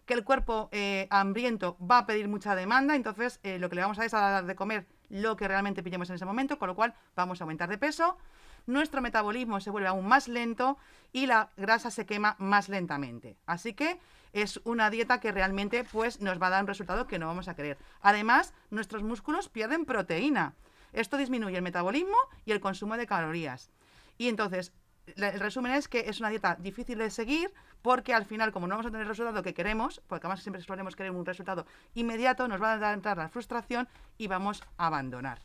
que 0.06 0.14
el 0.14 0.24
cuerpo 0.24 0.70
eh, 0.72 1.06
hambriento 1.10 1.76
va 1.78 1.98
a 1.98 2.06
pedir 2.06 2.26
mucha 2.26 2.56
demanda, 2.56 2.96
entonces 2.96 3.38
eh, 3.42 3.58
lo 3.58 3.68
que 3.68 3.76
le 3.76 3.82
vamos 3.82 3.98
a 3.98 4.00
dar 4.00 4.06
es 4.06 4.14
a 4.14 4.20
dar 4.20 4.46
de 4.46 4.54
comer 4.56 4.86
lo 5.10 5.36
que 5.36 5.46
realmente 5.46 5.82
pillemos 5.82 6.08
en 6.08 6.16
ese 6.16 6.24
momento, 6.24 6.58
con 6.58 6.68
lo 6.68 6.74
cual 6.74 6.94
vamos 7.14 7.40
a 7.40 7.44
aumentar 7.44 7.68
de 7.68 7.78
peso, 7.78 8.16
nuestro 8.66 9.00
metabolismo 9.00 9.60
se 9.60 9.70
vuelve 9.70 9.88
aún 9.88 10.06
más 10.06 10.28
lento 10.28 10.78
y 11.12 11.26
la 11.26 11.50
grasa 11.56 11.90
se 11.90 12.06
quema 12.06 12.36
más 12.38 12.68
lentamente. 12.68 13.36
Así 13.46 13.74
que 13.74 13.98
es 14.32 14.60
una 14.64 14.90
dieta 14.90 15.20
que 15.20 15.32
realmente 15.32 15.84
pues, 15.84 16.20
nos 16.20 16.40
va 16.40 16.46
a 16.46 16.50
dar 16.50 16.62
un 16.62 16.68
resultado 16.68 17.06
que 17.06 17.18
no 17.18 17.26
vamos 17.26 17.48
a 17.48 17.54
querer. 17.54 17.78
Además, 18.00 18.54
nuestros 18.70 19.02
músculos 19.02 19.48
pierden 19.48 19.84
proteína. 19.84 20.54
Esto 20.92 21.16
disminuye 21.16 21.56
el 21.56 21.62
metabolismo 21.62 22.16
y 22.44 22.52
el 22.52 22.60
consumo 22.60 22.96
de 22.96 23.06
calorías. 23.06 23.70
Y 24.18 24.28
entonces, 24.28 24.72
el 25.16 25.40
resumen 25.40 25.72
es 25.72 25.88
que 25.88 26.00
es 26.08 26.20
una 26.20 26.28
dieta 26.28 26.56
difícil 26.58 26.98
de 26.98 27.10
seguir 27.10 27.52
porque 27.82 28.14
al 28.14 28.24
final, 28.24 28.52
como 28.52 28.66
no 28.66 28.74
vamos 28.74 28.86
a 28.86 28.90
tener 28.90 29.02
el 29.02 29.08
resultado 29.08 29.42
que 29.42 29.54
queremos, 29.54 30.00
porque 30.06 30.26
además 30.26 30.42
siempre 30.42 30.62
solemos 30.62 30.94
querer 30.94 31.12
un 31.12 31.26
resultado 31.26 31.66
inmediato, 31.94 32.46
nos 32.46 32.62
va 32.62 32.74
a 32.74 32.92
entrar 32.92 33.18
la 33.18 33.28
frustración 33.28 33.88
y 34.16 34.28
vamos 34.28 34.62
a 34.78 34.86
abandonar. 34.86 35.40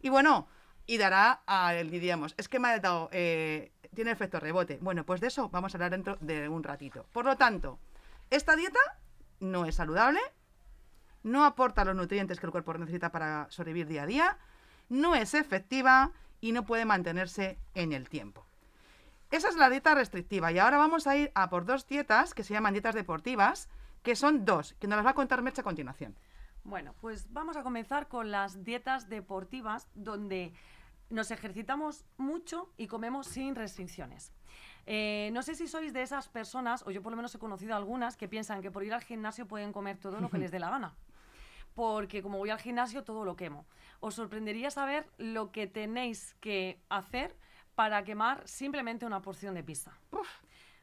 Y 0.00 0.08
bueno, 0.08 0.48
y 0.86 0.98
dará, 0.98 1.42
a, 1.46 1.72
diríamos, 1.72 2.34
es 2.36 2.48
que 2.48 2.58
me 2.58 2.68
ha 2.68 2.78
dado, 2.78 3.08
eh, 3.12 3.72
tiene 3.94 4.10
efecto 4.10 4.40
rebote. 4.40 4.78
Bueno, 4.80 5.04
pues 5.04 5.20
de 5.20 5.28
eso 5.28 5.48
vamos 5.48 5.74
a 5.74 5.76
hablar 5.76 5.90
dentro 5.90 6.16
de 6.20 6.48
un 6.48 6.62
ratito. 6.62 7.06
Por 7.12 7.24
lo 7.24 7.36
tanto, 7.36 7.78
esta 8.30 8.56
dieta 8.56 8.80
no 9.40 9.64
es 9.64 9.76
saludable, 9.76 10.20
no 11.22 11.44
aporta 11.44 11.84
los 11.84 11.94
nutrientes 11.94 12.40
que 12.40 12.46
el 12.46 12.52
cuerpo 12.52 12.74
necesita 12.74 13.12
para 13.12 13.46
sobrevivir 13.50 13.86
día 13.86 14.02
a 14.02 14.06
día, 14.06 14.38
no 14.88 15.14
es 15.14 15.34
efectiva 15.34 16.12
y 16.40 16.52
no 16.52 16.64
puede 16.64 16.84
mantenerse 16.84 17.58
en 17.74 17.92
el 17.92 18.08
tiempo. 18.08 18.44
Esa 19.30 19.48
es 19.48 19.56
la 19.56 19.70
dieta 19.70 19.94
restrictiva 19.94 20.52
y 20.52 20.58
ahora 20.58 20.76
vamos 20.76 21.06
a 21.06 21.16
ir 21.16 21.32
a 21.34 21.48
por 21.48 21.64
dos 21.64 21.86
dietas 21.86 22.34
que 22.34 22.44
se 22.44 22.52
llaman 22.52 22.74
dietas 22.74 22.94
deportivas, 22.94 23.68
que 24.02 24.16
son 24.16 24.44
dos, 24.44 24.74
que 24.78 24.86
nos 24.86 24.96
las 24.96 25.06
va 25.06 25.10
a 25.10 25.14
contar 25.14 25.40
Merche 25.42 25.62
a 25.62 25.64
continuación. 25.64 26.14
Bueno, 26.64 26.94
pues 27.00 27.32
vamos 27.32 27.56
a 27.56 27.62
comenzar 27.62 28.08
con 28.08 28.30
las 28.30 28.64
dietas 28.64 29.08
deportivas 29.08 29.88
donde 29.94 30.52
nos 31.10 31.30
ejercitamos 31.30 32.04
mucho 32.16 32.72
y 32.76 32.86
comemos 32.86 33.26
sin 33.26 33.54
restricciones. 33.54 34.32
Eh, 34.86 35.30
no 35.32 35.42
sé 35.42 35.54
si 35.54 35.68
sois 35.68 35.92
de 35.92 36.02
esas 36.02 36.28
personas, 36.28 36.84
o 36.86 36.90
yo 36.90 37.02
por 37.02 37.12
lo 37.12 37.16
menos 37.16 37.34
he 37.34 37.38
conocido 37.38 37.76
algunas, 37.76 38.16
que 38.16 38.28
piensan 38.28 38.62
que 38.62 38.70
por 38.70 38.84
ir 38.84 38.94
al 38.94 39.02
gimnasio 39.02 39.46
pueden 39.46 39.72
comer 39.72 39.98
todo 39.98 40.20
lo 40.20 40.28
que 40.28 40.38
les 40.38 40.50
dé 40.50 40.58
la 40.58 40.70
gana. 40.70 40.94
Porque 41.74 42.22
como 42.22 42.38
voy 42.38 42.50
al 42.50 42.58
gimnasio, 42.58 43.04
todo 43.04 43.24
lo 43.24 43.36
quemo. 43.36 43.66
Os 44.00 44.14
sorprendería 44.14 44.70
saber 44.70 45.08
lo 45.18 45.52
que 45.52 45.66
tenéis 45.66 46.34
que 46.40 46.80
hacer 46.88 47.36
para 47.74 48.04
quemar 48.04 48.46
simplemente 48.46 49.06
una 49.06 49.22
porción 49.22 49.54
de 49.54 49.62
pizza. 49.62 49.92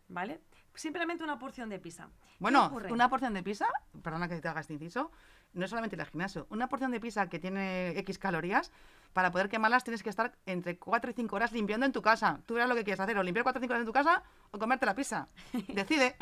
¿Vale? 0.08 0.42
Simplemente 0.74 1.24
una 1.24 1.38
porción 1.38 1.70
de 1.70 1.80
pizza. 1.80 2.10
Bueno, 2.40 2.72
una 2.90 3.10
porción 3.10 3.34
de 3.34 3.44
pizza, 3.44 3.68
perdona 4.02 4.28
que 4.30 4.40
te 4.40 4.48
haga 4.48 4.62
este 4.62 4.74
inciso, 4.74 5.12
no 5.53 5.65
es 5.65 5.70
solamente 5.70 5.96
el 5.96 6.06
gimnasio. 6.06 6.48
Una 6.50 6.68
porción 6.68 6.91
de 6.91 7.00
pizza 7.00 7.27
que 7.27 7.39
tiene 7.39 7.98
X 8.00 8.18
calorías, 8.18 8.72
para 9.13 9.32
poder 9.32 9.50
quemarlas 9.50 9.84
tienes 9.84 10.03
que 10.03 10.10
estar 10.10 10.36
entre 10.46 10.77
4 10.77 11.12
y 11.12 11.13
5 11.13 11.36
horas 11.36 11.51
limpiando 11.51 11.86
en 11.86 11.91
tu 11.91 12.01
casa. 12.01 12.41
Tú 12.46 12.53
verás 12.56 12.70
lo 12.70 12.75
que 12.75 12.84
quieres 12.84 13.00
hacer, 13.00 13.18
o 13.18 13.24
limpiar 13.24 13.44
4 13.44 13.60
o 13.60 13.62
5 13.62 13.72
horas 13.72 13.82
en 13.82 13.88
tu 13.88 13.94
casa 13.94 14.24
o 14.51 14.60
comerte 14.60 14.86
la 14.86 14.96
pizza. 14.96 15.27
Decide. 15.68 16.15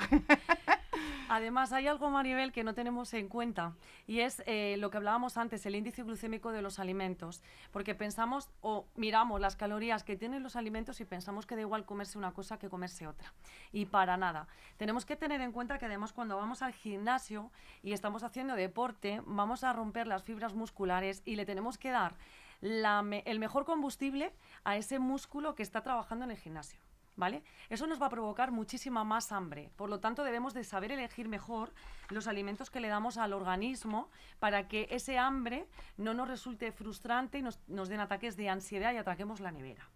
Además, 1.29 1.74
hay 1.74 1.88
algo, 1.88 2.10
Maribel, 2.10 2.51
que 2.53 2.63
no 2.63 2.74
tenemos 2.74 3.13
en 3.13 3.27
cuenta 3.27 3.74
y 4.07 4.22
es 4.22 4.41
eh, 4.46 4.77
lo 4.79 4.89
que 4.89 4.98
hablábamos 4.98 5.38
antes, 5.38 5.65
el 5.65 5.75
índice 5.75 6.03
glucémico 6.03 6.51
de 6.51 6.62
los 6.62 6.79
alimentos. 6.79 7.41
Porque 7.72 7.96
pensamos 7.96 8.50
o 8.62 8.86
miramos 8.96 9.41
las 9.41 9.55
calorías 9.55 10.03
que 10.03 10.15
tienen 10.15 10.41
los 10.41 10.55
alimentos 10.55 11.01
y 11.01 11.05
pensamos 11.05 11.46
que 11.46 11.55
da 11.55 11.62
igual 11.62 11.86
comerse 11.86 12.17
una 12.17 12.31
cosa 12.31 12.57
que 12.57 12.69
comerse 12.69 13.07
otra. 13.07 13.34
Y 13.74 13.86
para 13.86 14.15
nada. 14.15 14.48
Tenemos 14.77 15.05
que 15.05 15.17
tener 15.17 15.41
en 15.41 15.51
cuenta 15.51 15.77
que 15.77 15.86
además 15.86 16.13
cuando 16.13 16.38
vamos 16.38 16.62
al 16.62 16.74
gimnasio 16.74 17.51
y 17.84 17.91
estamos 17.91 18.24
haciendo 18.24 18.55
deporte, 18.55 19.22
vamos 19.25 19.63
a 19.63 19.74
romper 19.74 20.07
las 20.07 20.24
fibras 20.24 20.53
musculares 20.53 21.22
y 21.25 21.36
le 21.36 21.46
tenemos 21.46 21.77
que 21.77 21.91
dar 21.91 22.15
el 22.62 23.39
mejor 23.39 23.65
combustible 23.65 24.34
a 24.63 24.77
ese 24.77 24.98
músculo 24.98 25.55
que 25.55 25.63
está 25.63 25.81
trabajando 25.81 26.25
en 26.25 26.31
el 26.31 26.38
gimnasio. 26.38 26.79
¿Vale? 27.17 27.43
Eso 27.69 27.88
nos 27.88 28.01
va 28.01 28.05
a 28.05 28.09
provocar 28.09 28.51
muchísima 28.51 29.03
más 29.03 29.33
hambre. 29.33 29.69
Por 29.75 29.89
lo 29.89 30.00
tanto, 30.00 30.24
debemos 30.24 30.53
de 30.53 30.63
saber 30.63 30.91
elegir 30.93 31.27
mejor 31.27 31.74
los 32.09 32.27
alimentos 32.27 32.69
que 32.69 32.79
le 32.79 32.88
damos 32.88 33.17
al 33.17 33.33
organismo 33.33 34.09
para 34.39 34.69
que 34.69 34.88
ese 34.91 35.17
hambre 35.17 35.67
no 35.97 36.13
nos 36.13 36.29
resulte 36.29 36.71
frustrante 36.71 37.39
y 37.39 37.41
nos, 37.41 37.59
nos 37.67 37.89
den 37.89 38.00
ataques 38.00 38.38
de 38.38 38.50
ansiedad 38.50 38.93
y 38.93 38.97
atraquemos 38.97 39.41
la 39.41 39.51
nevera. 39.51 39.89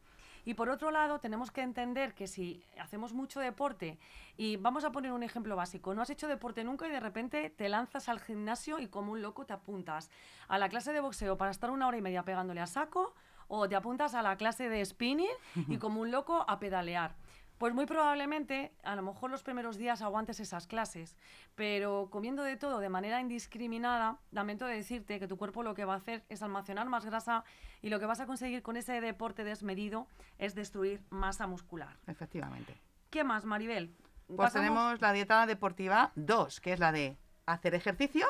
Y 0.43 0.55
por 0.55 0.69
otro 0.69 0.89
lado, 0.89 1.19
tenemos 1.19 1.51
que 1.51 1.61
entender 1.61 2.13
que 2.15 2.27
si 2.27 2.63
hacemos 2.79 3.13
mucho 3.13 3.39
deporte, 3.39 3.99
y 4.37 4.57
vamos 4.57 4.83
a 4.83 4.91
poner 4.91 5.11
un 5.11 5.21
ejemplo 5.23 5.55
básico, 5.55 5.93
no 5.93 6.01
has 6.01 6.09
hecho 6.09 6.27
deporte 6.27 6.63
nunca 6.63 6.87
y 6.87 6.91
de 6.91 6.99
repente 6.99 7.51
te 7.51 7.69
lanzas 7.69 8.09
al 8.09 8.19
gimnasio 8.19 8.79
y 8.79 8.87
como 8.87 9.11
un 9.11 9.21
loco 9.21 9.45
te 9.45 9.53
apuntas 9.53 10.09
a 10.47 10.57
la 10.57 10.69
clase 10.69 10.93
de 10.93 10.99
boxeo 10.99 11.37
para 11.37 11.51
estar 11.51 11.69
una 11.69 11.87
hora 11.87 11.97
y 11.97 12.01
media 12.01 12.23
pegándole 12.23 12.61
a 12.61 12.67
saco, 12.67 13.13
o 13.53 13.67
te 13.67 13.75
apuntas 13.75 14.15
a 14.15 14.21
la 14.21 14.37
clase 14.37 14.69
de 14.69 14.83
spinning 14.85 15.29
y 15.67 15.77
como 15.77 15.99
un 15.99 16.09
loco 16.09 16.45
a 16.47 16.57
pedalear. 16.57 17.15
Pues 17.57 17.73
muy 17.73 17.85
probablemente, 17.85 18.71
a 18.81 18.95
lo 18.95 19.01
mejor 19.03 19.29
los 19.29 19.43
primeros 19.43 19.77
días 19.77 20.01
aguantes 20.01 20.39
esas 20.39 20.67
clases, 20.67 21.17
pero 21.53 22.07
comiendo 22.09 22.43
de 22.43 22.55
todo 22.55 22.79
de 22.79 22.87
manera 22.87 23.19
indiscriminada, 23.19 24.17
lamento 24.31 24.65
de 24.65 24.75
decirte 24.75 25.19
que 25.19 25.27
tu 25.27 25.37
cuerpo 25.37 25.63
lo 25.63 25.75
que 25.75 25.83
va 25.83 25.95
a 25.95 25.97
hacer 25.97 26.23
es 26.29 26.41
almacenar 26.41 26.87
más 26.87 27.05
grasa 27.05 27.43
y 27.81 27.89
lo 27.89 27.99
que 27.99 28.05
vas 28.05 28.21
a 28.21 28.25
conseguir 28.25 28.63
con 28.63 28.77
ese 28.77 29.01
deporte 29.01 29.43
desmedido 29.43 30.07
es 30.39 30.55
destruir 30.55 31.03
masa 31.09 31.45
muscular. 31.45 31.97
Efectivamente. 32.07 32.79
¿Qué 33.09 33.25
más, 33.25 33.43
Maribel? 33.43 33.93
Pues 34.33 34.53
tenemos 34.53 35.01
la 35.01 35.11
dieta 35.11 35.45
deportiva 35.45 36.13
2, 36.15 36.61
que 36.61 36.71
es 36.71 36.79
la 36.79 36.93
de 36.93 37.17
hacer 37.45 37.75
ejercicio, 37.75 38.25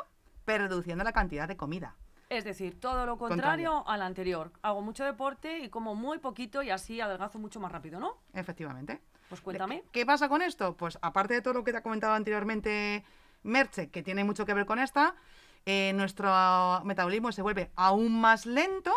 pero 0.46 0.68
reduciendo 0.68 1.04
la 1.04 1.13
cantidad 1.13 1.48
de 1.48 1.56
comida. 1.56 1.96
Es 2.32 2.46
decir, 2.46 2.80
todo 2.80 3.06
lo 3.06 3.18
contrario, 3.18 3.84
al 3.86 4.02
anterior. 4.02 4.54
Hago 4.62 4.82
mucho 4.82 5.04
deporte 5.04 5.60
y 5.60 5.68
como 5.68 5.96
muy 5.96 6.18
poquito 6.20 6.64
y 6.64 6.70
así 6.70 7.02
adelgazo 7.02 7.40
mucho 7.40 7.60
más 7.60 7.70
rápido, 7.70 8.00
¿no? 8.00 8.20
Efectivamente. 8.34 9.02
Pues 9.28 9.42
cuéntame. 9.42 9.84
¿Qué 9.92 10.06
pasa 10.06 10.30
con 10.30 10.42
esto? 10.42 10.78
Pues 10.78 10.98
aparte 11.02 11.34
de 11.34 11.42
todo 11.42 11.56
lo 11.56 11.66
que 11.66 11.74
te 11.74 11.80
ha 11.80 11.84
comentado 11.84 12.14
anteriormente 12.14 13.04
Merche, 13.44 13.90
que 13.90 14.02
tiene 14.02 14.24
mucho 14.24 14.46
que 14.46 14.54
ver 14.54 14.66
con 14.66 14.80
esta, 14.80 15.14
eh, 15.66 15.92
nuestro 15.94 16.32
metabolismo 16.86 17.34
se 17.34 17.42
vuelve 17.42 17.70
aún 17.76 18.22
más 18.22 18.46
lento, 18.46 18.94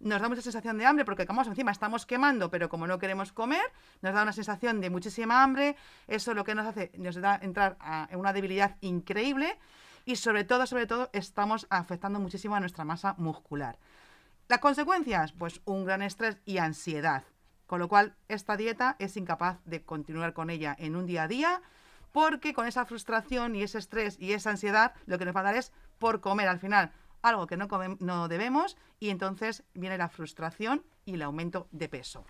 nos 0.00 0.20
da 0.20 0.28
mucha 0.28 0.42
sensación 0.42 0.76
de 0.76 0.84
hambre 0.84 1.04
porque 1.04 1.26
como 1.26 1.42
encima 1.42 1.70
estamos 1.70 2.06
quemando, 2.06 2.50
pero 2.50 2.68
como 2.68 2.88
no 2.88 2.98
queremos 2.98 3.32
comer, 3.32 3.64
nos 4.02 4.14
da 4.14 4.24
una 4.24 4.32
sensación 4.32 4.80
de 4.80 4.90
muchísima 4.90 5.44
hambre, 5.44 5.76
eso 6.08 6.34
lo 6.34 6.42
que 6.42 6.56
nos 6.56 6.66
hace, 6.66 6.90
nos 6.98 7.14
da 7.14 7.38
entrar 7.40 7.78
en 8.10 8.18
una 8.18 8.32
debilidad 8.32 8.74
increíble 8.80 9.56
y 10.04 10.16
sobre 10.16 10.44
todo, 10.44 10.66
sobre 10.66 10.86
todo, 10.86 11.10
estamos 11.12 11.66
afectando 11.70 12.20
muchísimo 12.20 12.54
a 12.54 12.60
nuestra 12.60 12.84
masa 12.84 13.14
muscular. 13.18 13.78
Las 14.48 14.58
consecuencias, 14.58 15.32
pues 15.32 15.60
un 15.64 15.84
gran 15.84 16.02
estrés 16.02 16.38
y 16.44 16.58
ansiedad. 16.58 17.24
Con 17.66 17.78
lo 17.78 17.88
cual, 17.88 18.14
esta 18.28 18.56
dieta 18.56 18.96
es 18.98 19.16
incapaz 19.16 19.58
de 19.64 19.82
continuar 19.82 20.34
con 20.34 20.50
ella 20.50 20.76
en 20.78 20.96
un 20.96 21.06
día 21.06 21.22
a 21.22 21.28
día, 21.28 21.62
porque 22.12 22.52
con 22.52 22.66
esa 22.66 22.84
frustración 22.84 23.56
y 23.56 23.62
ese 23.62 23.78
estrés 23.78 24.16
y 24.20 24.32
esa 24.32 24.50
ansiedad, 24.50 24.92
lo 25.06 25.18
que 25.18 25.24
nos 25.24 25.34
va 25.34 25.40
a 25.40 25.44
dar 25.44 25.56
es 25.56 25.72
por 25.98 26.20
comer 26.20 26.48
al 26.48 26.60
final 26.60 26.92
algo 27.22 27.46
que 27.46 27.56
no, 27.56 27.66
no 28.00 28.28
debemos, 28.28 28.76
y 29.00 29.08
entonces 29.08 29.64
viene 29.72 29.96
la 29.96 30.10
frustración 30.10 30.84
y 31.06 31.14
el 31.14 31.22
aumento 31.22 31.68
de 31.72 31.88
peso. 31.88 32.26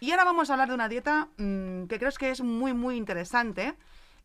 Y 0.00 0.10
ahora 0.10 0.24
vamos 0.24 0.48
a 0.48 0.54
hablar 0.54 0.68
de 0.68 0.74
una 0.74 0.88
dieta 0.88 1.28
mm, 1.36 1.84
que 1.84 1.98
creo 1.98 2.10
que 2.18 2.30
es 2.30 2.40
muy, 2.40 2.72
muy 2.72 2.96
interesante, 2.96 3.74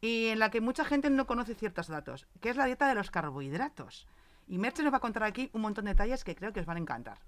y 0.01 0.27
en 0.27 0.39
la 0.39 0.49
que 0.49 0.61
mucha 0.61 0.83
gente 0.83 1.09
no 1.11 1.27
conoce 1.27 1.53
ciertos 1.53 1.87
datos, 1.87 2.27
que 2.41 2.49
es 2.49 2.57
la 2.57 2.65
dieta 2.65 2.87
de 2.89 2.95
los 2.95 3.11
carbohidratos. 3.11 4.07
Y 4.47 4.57
Merche 4.57 4.83
nos 4.83 4.91
va 4.91 4.97
a 4.97 5.01
contar 5.01 5.23
aquí 5.23 5.49
un 5.53 5.61
montón 5.61 5.85
de 5.85 5.91
detalles 5.91 6.23
que 6.23 6.35
creo 6.35 6.51
que 6.51 6.59
os 6.59 6.65
van 6.65 6.77
a 6.77 6.81
encantar. 6.81 7.19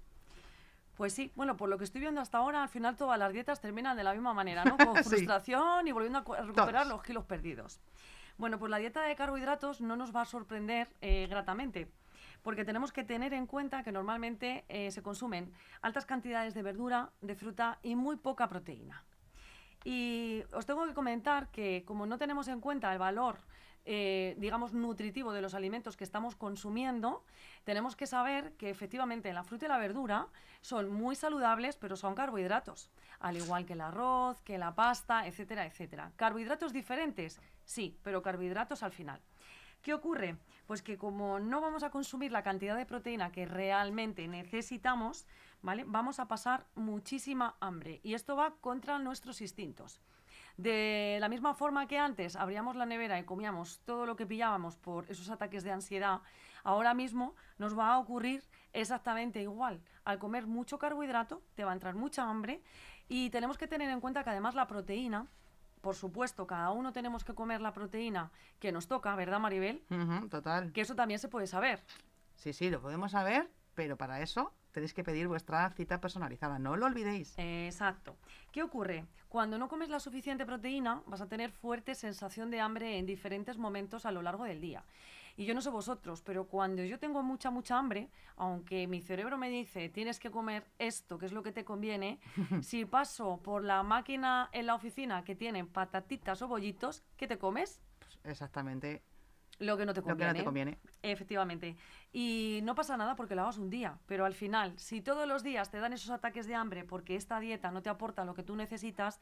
Pues 0.96 1.12
sí, 1.12 1.32
bueno, 1.34 1.56
por 1.56 1.68
lo 1.68 1.78
que 1.78 1.84
estoy 1.84 2.00
viendo 2.00 2.20
hasta 2.20 2.38
ahora, 2.38 2.62
al 2.62 2.68
final 2.68 2.96
todas 2.96 3.18
las 3.18 3.32
dietas 3.32 3.60
terminan 3.60 3.96
de 3.96 4.04
la 4.04 4.12
misma 4.12 4.34
manera, 4.34 4.64
¿no? 4.64 4.76
Con 4.76 4.96
frustración 5.02 5.86
y 5.86 5.92
volviendo 5.92 6.18
a 6.18 6.42
recuperar 6.42 6.86
los 6.86 7.02
kilos 7.02 7.24
perdidos. 7.24 7.80
Bueno, 8.36 8.58
pues 8.58 8.70
la 8.70 8.78
dieta 8.78 9.02
de 9.02 9.14
carbohidratos 9.14 9.80
no 9.80 9.96
nos 9.96 10.14
va 10.14 10.22
a 10.22 10.24
sorprender 10.24 10.88
eh, 11.00 11.26
gratamente, 11.28 11.88
porque 12.42 12.64
tenemos 12.64 12.92
que 12.92 13.04
tener 13.04 13.32
en 13.32 13.46
cuenta 13.46 13.84
que 13.84 13.92
normalmente 13.92 14.64
eh, 14.68 14.90
se 14.90 15.02
consumen 15.02 15.52
altas 15.82 16.06
cantidades 16.06 16.54
de 16.54 16.62
verdura, 16.62 17.10
de 17.20 17.36
fruta 17.36 17.78
y 17.82 17.94
muy 17.94 18.16
poca 18.16 18.48
proteína. 18.48 19.04
Y 19.84 20.42
os 20.52 20.64
tengo 20.64 20.86
que 20.86 20.94
comentar 20.94 21.48
que 21.50 21.84
como 21.86 22.06
no 22.06 22.18
tenemos 22.18 22.48
en 22.48 22.60
cuenta 22.60 22.92
el 22.92 22.98
valor, 22.98 23.38
eh, 23.86 24.34
digamos, 24.38 24.72
nutritivo 24.72 25.34
de 25.34 25.42
los 25.42 25.52
alimentos 25.52 25.96
que 25.98 26.04
estamos 26.04 26.36
consumiendo, 26.36 27.22
tenemos 27.64 27.96
que 27.96 28.06
saber 28.06 28.52
que 28.52 28.70
efectivamente 28.70 29.30
la 29.34 29.44
fruta 29.44 29.66
y 29.66 29.68
la 29.68 29.76
verdura 29.76 30.28
son 30.62 30.90
muy 30.90 31.14
saludables, 31.16 31.76
pero 31.76 31.94
son 31.96 32.14
carbohidratos, 32.14 32.90
al 33.20 33.36
igual 33.36 33.66
que 33.66 33.74
el 33.74 33.82
arroz, 33.82 34.40
que 34.40 34.56
la 34.56 34.74
pasta, 34.74 35.26
etcétera, 35.26 35.66
etcétera. 35.66 36.12
¿Carbohidratos 36.16 36.72
diferentes? 36.72 37.38
Sí, 37.66 37.98
pero 38.02 38.22
carbohidratos 38.22 38.82
al 38.82 38.92
final. 38.92 39.20
¿Qué 39.82 39.92
ocurre? 39.92 40.38
Pues 40.66 40.80
que 40.80 40.96
como 40.96 41.38
no 41.38 41.60
vamos 41.60 41.82
a 41.82 41.90
consumir 41.90 42.32
la 42.32 42.42
cantidad 42.42 42.74
de 42.74 42.86
proteína 42.86 43.32
que 43.32 43.44
realmente 43.44 44.26
necesitamos, 44.28 45.26
¿vale? 45.64 45.84
Vamos 45.86 46.20
a 46.20 46.28
pasar 46.28 46.66
muchísima 46.74 47.56
hambre 47.58 48.00
y 48.02 48.14
esto 48.14 48.36
va 48.36 48.54
contra 48.60 48.98
nuestros 48.98 49.40
instintos. 49.40 50.00
De 50.58 51.16
la 51.20 51.28
misma 51.28 51.54
forma 51.54 51.88
que 51.88 51.98
antes 51.98 52.36
abríamos 52.36 52.76
la 52.76 52.86
nevera 52.86 53.18
y 53.18 53.24
comíamos 53.24 53.80
todo 53.84 54.06
lo 54.06 54.14
que 54.14 54.26
pillábamos 54.26 54.76
por 54.76 55.10
esos 55.10 55.30
ataques 55.30 55.64
de 55.64 55.72
ansiedad, 55.72 56.20
ahora 56.62 56.92
mismo 56.92 57.34
nos 57.58 57.76
va 57.76 57.94
a 57.94 57.98
ocurrir 57.98 58.44
exactamente 58.72 59.40
igual. 59.40 59.80
Al 60.04 60.18
comer 60.18 60.46
mucho 60.46 60.78
carbohidrato 60.78 61.42
te 61.54 61.64
va 61.64 61.70
a 61.70 61.74
entrar 61.74 61.94
mucha 61.94 62.28
hambre 62.28 62.62
y 63.08 63.30
tenemos 63.30 63.56
que 63.56 63.66
tener 63.66 63.88
en 63.88 64.00
cuenta 64.00 64.22
que 64.22 64.30
además 64.30 64.54
la 64.54 64.66
proteína 64.66 65.26
por 65.80 65.96
supuesto, 65.96 66.46
cada 66.46 66.70
uno 66.70 66.94
tenemos 66.94 67.24
que 67.24 67.34
comer 67.34 67.60
la 67.60 67.74
proteína 67.74 68.30
que 68.58 68.72
nos 68.72 68.88
toca, 68.88 69.14
¿verdad, 69.16 69.38
Maribel? 69.38 69.84
total. 70.30 70.72
Que 70.72 70.80
eso 70.80 70.94
también 70.94 71.20
se 71.20 71.28
puede 71.28 71.46
saber. 71.46 71.84
Sí, 72.36 72.54
sí, 72.54 72.70
lo 72.70 72.80
podemos 72.80 73.10
saber, 73.10 73.50
pero 73.74 73.98
para 73.98 74.22
eso 74.22 74.54
tenéis 74.74 74.92
que 74.92 75.04
pedir 75.04 75.28
vuestra 75.28 75.70
cita 75.70 76.00
personalizada, 76.00 76.58
no 76.58 76.76
lo 76.76 76.86
olvidéis. 76.86 77.34
Exacto. 77.38 78.16
¿Qué 78.50 78.62
ocurre? 78.62 79.06
Cuando 79.28 79.56
no 79.56 79.68
comes 79.68 79.88
la 79.88 80.00
suficiente 80.00 80.44
proteína, 80.44 81.02
vas 81.06 81.20
a 81.20 81.28
tener 81.28 81.52
fuerte 81.52 81.94
sensación 81.94 82.50
de 82.50 82.60
hambre 82.60 82.98
en 82.98 83.06
diferentes 83.06 83.56
momentos 83.56 84.04
a 84.04 84.10
lo 84.10 84.20
largo 84.20 84.44
del 84.44 84.60
día. 84.60 84.84
Y 85.36 85.46
yo 85.46 85.54
no 85.54 85.60
sé 85.60 85.70
vosotros, 85.70 86.22
pero 86.22 86.46
cuando 86.46 86.84
yo 86.84 86.98
tengo 86.98 87.22
mucha, 87.22 87.50
mucha 87.50 87.78
hambre, 87.78 88.10
aunque 88.36 88.86
mi 88.86 89.00
cerebro 89.00 89.38
me 89.38 89.48
dice 89.48 89.88
tienes 89.88 90.18
que 90.20 90.30
comer 90.30 90.64
esto, 90.78 91.18
que 91.18 91.26
es 91.26 91.32
lo 91.32 91.42
que 91.42 91.52
te 91.52 91.64
conviene, 91.64 92.20
si 92.62 92.84
paso 92.84 93.40
por 93.42 93.64
la 93.64 93.82
máquina 93.82 94.48
en 94.52 94.66
la 94.66 94.74
oficina 94.74 95.24
que 95.24 95.34
tiene 95.34 95.64
patatitas 95.64 96.42
o 96.42 96.48
bollitos, 96.48 97.04
¿qué 97.16 97.26
te 97.26 97.38
comes? 97.38 97.80
Pues 98.00 98.18
exactamente 98.24 99.02
Lo 99.60 99.76
que 99.76 99.86
no 99.86 99.94
te 99.94 100.00
lo 100.00 100.04
que 100.06 100.10
conviene. 100.10 100.32
no 100.32 100.38
te 100.38 100.44
conviene. 100.44 100.78
Efectivamente. 101.02 101.76
Y 102.12 102.60
no 102.64 102.74
pasa 102.74 102.96
nada 102.96 103.14
porque 103.16 103.34
lo 103.34 103.42
hagas 103.42 103.58
un 103.58 103.70
día, 103.70 103.98
pero 104.06 104.24
al 104.24 104.34
final, 104.34 104.72
si 104.78 105.00
todos 105.00 105.28
los 105.28 105.42
días 105.42 105.70
te 105.70 105.78
dan 105.78 105.92
esos 105.92 106.10
ataques 106.10 106.46
de 106.46 106.54
hambre 106.54 106.84
porque 106.84 107.14
esta 107.16 107.38
dieta 107.40 107.70
no 107.70 107.80
te 107.82 107.88
aporta 107.88 108.24
lo 108.24 108.34
que 108.34 108.42
tú 108.42 108.56
necesitas, 108.56 109.20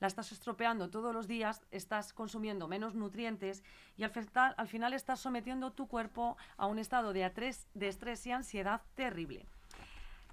la 0.00 0.06
estás 0.08 0.32
estropeando 0.32 0.88
todos 0.90 1.14
los 1.14 1.28
días, 1.28 1.62
estás 1.70 2.12
consumiendo 2.12 2.66
menos 2.66 2.94
nutrientes 2.96 3.62
y 3.96 4.02
al, 4.02 4.10
final- 4.10 4.54
al 4.56 4.66
final 4.68 4.92
estás 4.94 5.20
sometiendo 5.20 5.70
tu 5.72 5.86
cuerpo 5.86 6.36
a 6.56 6.66
un 6.66 6.78
estado 6.80 7.12
de, 7.12 7.24
atres- 7.24 7.66
de 7.74 7.88
estrés 7.88 8.26
y 8.26 8.32
ansiedad 8.32 8.82
terrible. 8.94 9.46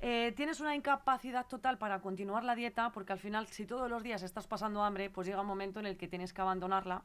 Eh, 0.01 0.31
tienes 0.37 0.59
una 0.61 0.75
incapacidad 0.75 1.45
total 1.45 1.77
para 1.77 1.99
continuar 1.99 2.43
la 2.45 2.55
dieta 2.55 2.91
porque 2.91 3.11
al 3.13 3.19
final 3.19 3.47
si 3.47 3.65
todos 3.65 3.89
los 3.89 4.01
días 4.01 4.23
estás 4.23 4.47
pasando 4.47 4.81
hambre, 4.83 5.09
pues 5.09 5.27
llega 5.27 5.41
un 5.41 5.47
momento 5.47 5.79
en 5.81 5.85
el 5.85 5.97
que 5.97 6.07
tienes 6.07 6.33
que 6.33 6.39
abandonarla 6.41 7.03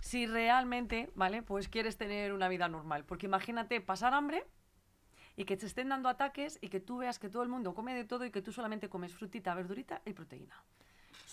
si 0.00 0.26
realmente, 0.26 1.10
¿vale? 1.14 1.42
Pues 1.42 1.68
quieres 1.68 1.96
tener 1.96 2.32
una 2.32 2.48
vida 2.48 2.68
normal. 2.68 3.04
Porque 3.04 3.26
imagínate 3.26 3.80
pasar 3.80 4.14
hambre 4.14 4.44
y 5.36 5.44
que 5.44 5.56
te 5.56 5.66
estén 5.66 5.88
dando 5.88 6.08
ataques 6.08 6.58
y 6.60 6.68
que 6.68 6.80
tú 6.80 6.98
veas 6.98 7.18
que 7.18 7.28
todo 7.28 7.42
el 7.42 7.48
mundo 7.48 7.74
come 7.74 7.94
de 7.94 8.04
todo 8.04 8.24
y 8.24 8.30
que 8.30 8.42
tú 8.42 8.52
solamente 8.52 8.88
comes 8.88 9.14
frutita, 9.14 9.54
verdurita 9.54 10.00
y 10.04 10.12
proteína. 10.12 10.62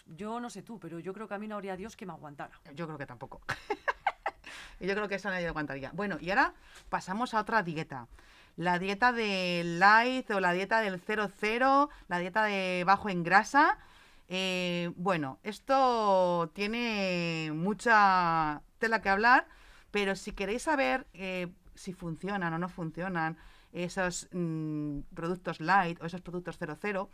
Yo 0.06 0.40
no 0.40 0.50
sé 0.50 0.62
tú, 0.62 0.80
pero 0.80 1.00
yo 1.00 1.14
creo 1.14 1.28
que 1.28 1.34
a 1.34 1.40
mí 1.40 1.48
no 1.48 1.56
habría 1.56 1.78
Dios 1.78 1.96
que 1.96 2.06
me 2.06 2.14
aguantara. 2.14 2.60
Yo 2.74 2.86
creo 2.86 2.98
que 2.98 3.06
tampoco. 3.06 3.42
yo 4.80 4.94
creo 4.94 5.08
que 5.08 5.16
eso 5.16 5.30
nadie 5.30 5.48
aguantaría. 5.48 5.92
Bueno, 5.94 6.18
y 6.20 6.30
ahora 6.30 6.54
pasamos 6.90 7.34
a 7.34 7.40
otra 7.40 7.64
dieta. 7.64 8.08
La 8.56 8.78
dieta 8.80 9.12
del 9.14 9.80
light 9.80 10.30
o 10.32 10.40
la 10.40 10.52
dieta 10.52 10.82
del 10.82 11.00
00, 11.00 11.90
la 12.08 12.20
dieta 12.20 12.44
de 12.44 12.84
bajo 12.86 13.10
en 13.10 13.24
grasa. 13.24 13.80
Eh, 14.28 14.92
bueno, 14.96 15.40
esto 15.44 16.52
tiene 16.54 17.52
mucha 17.54 18.62
tela 18.80 19.02
que 19.02 19.10
hablar, 19.10 19.48
pero 19.92 20.16
si 20.16 20.32
queréis 20.32 20.64
saber 20.64 21.08
eh, 21.14 21.48
si 21.76 21.94
funcionan 21.94 22.54
o 22.54 22.58
no 22.58 22.70
funcionan 22.70 23.38
esos 23.72 24.30
mm, 24.32 25.00
productos 25.14 25.60
light 25.60 26.02
o 26.02 26.06
esos 26.06 26.22
productos 26.22 26.58
00, 26.58 27.10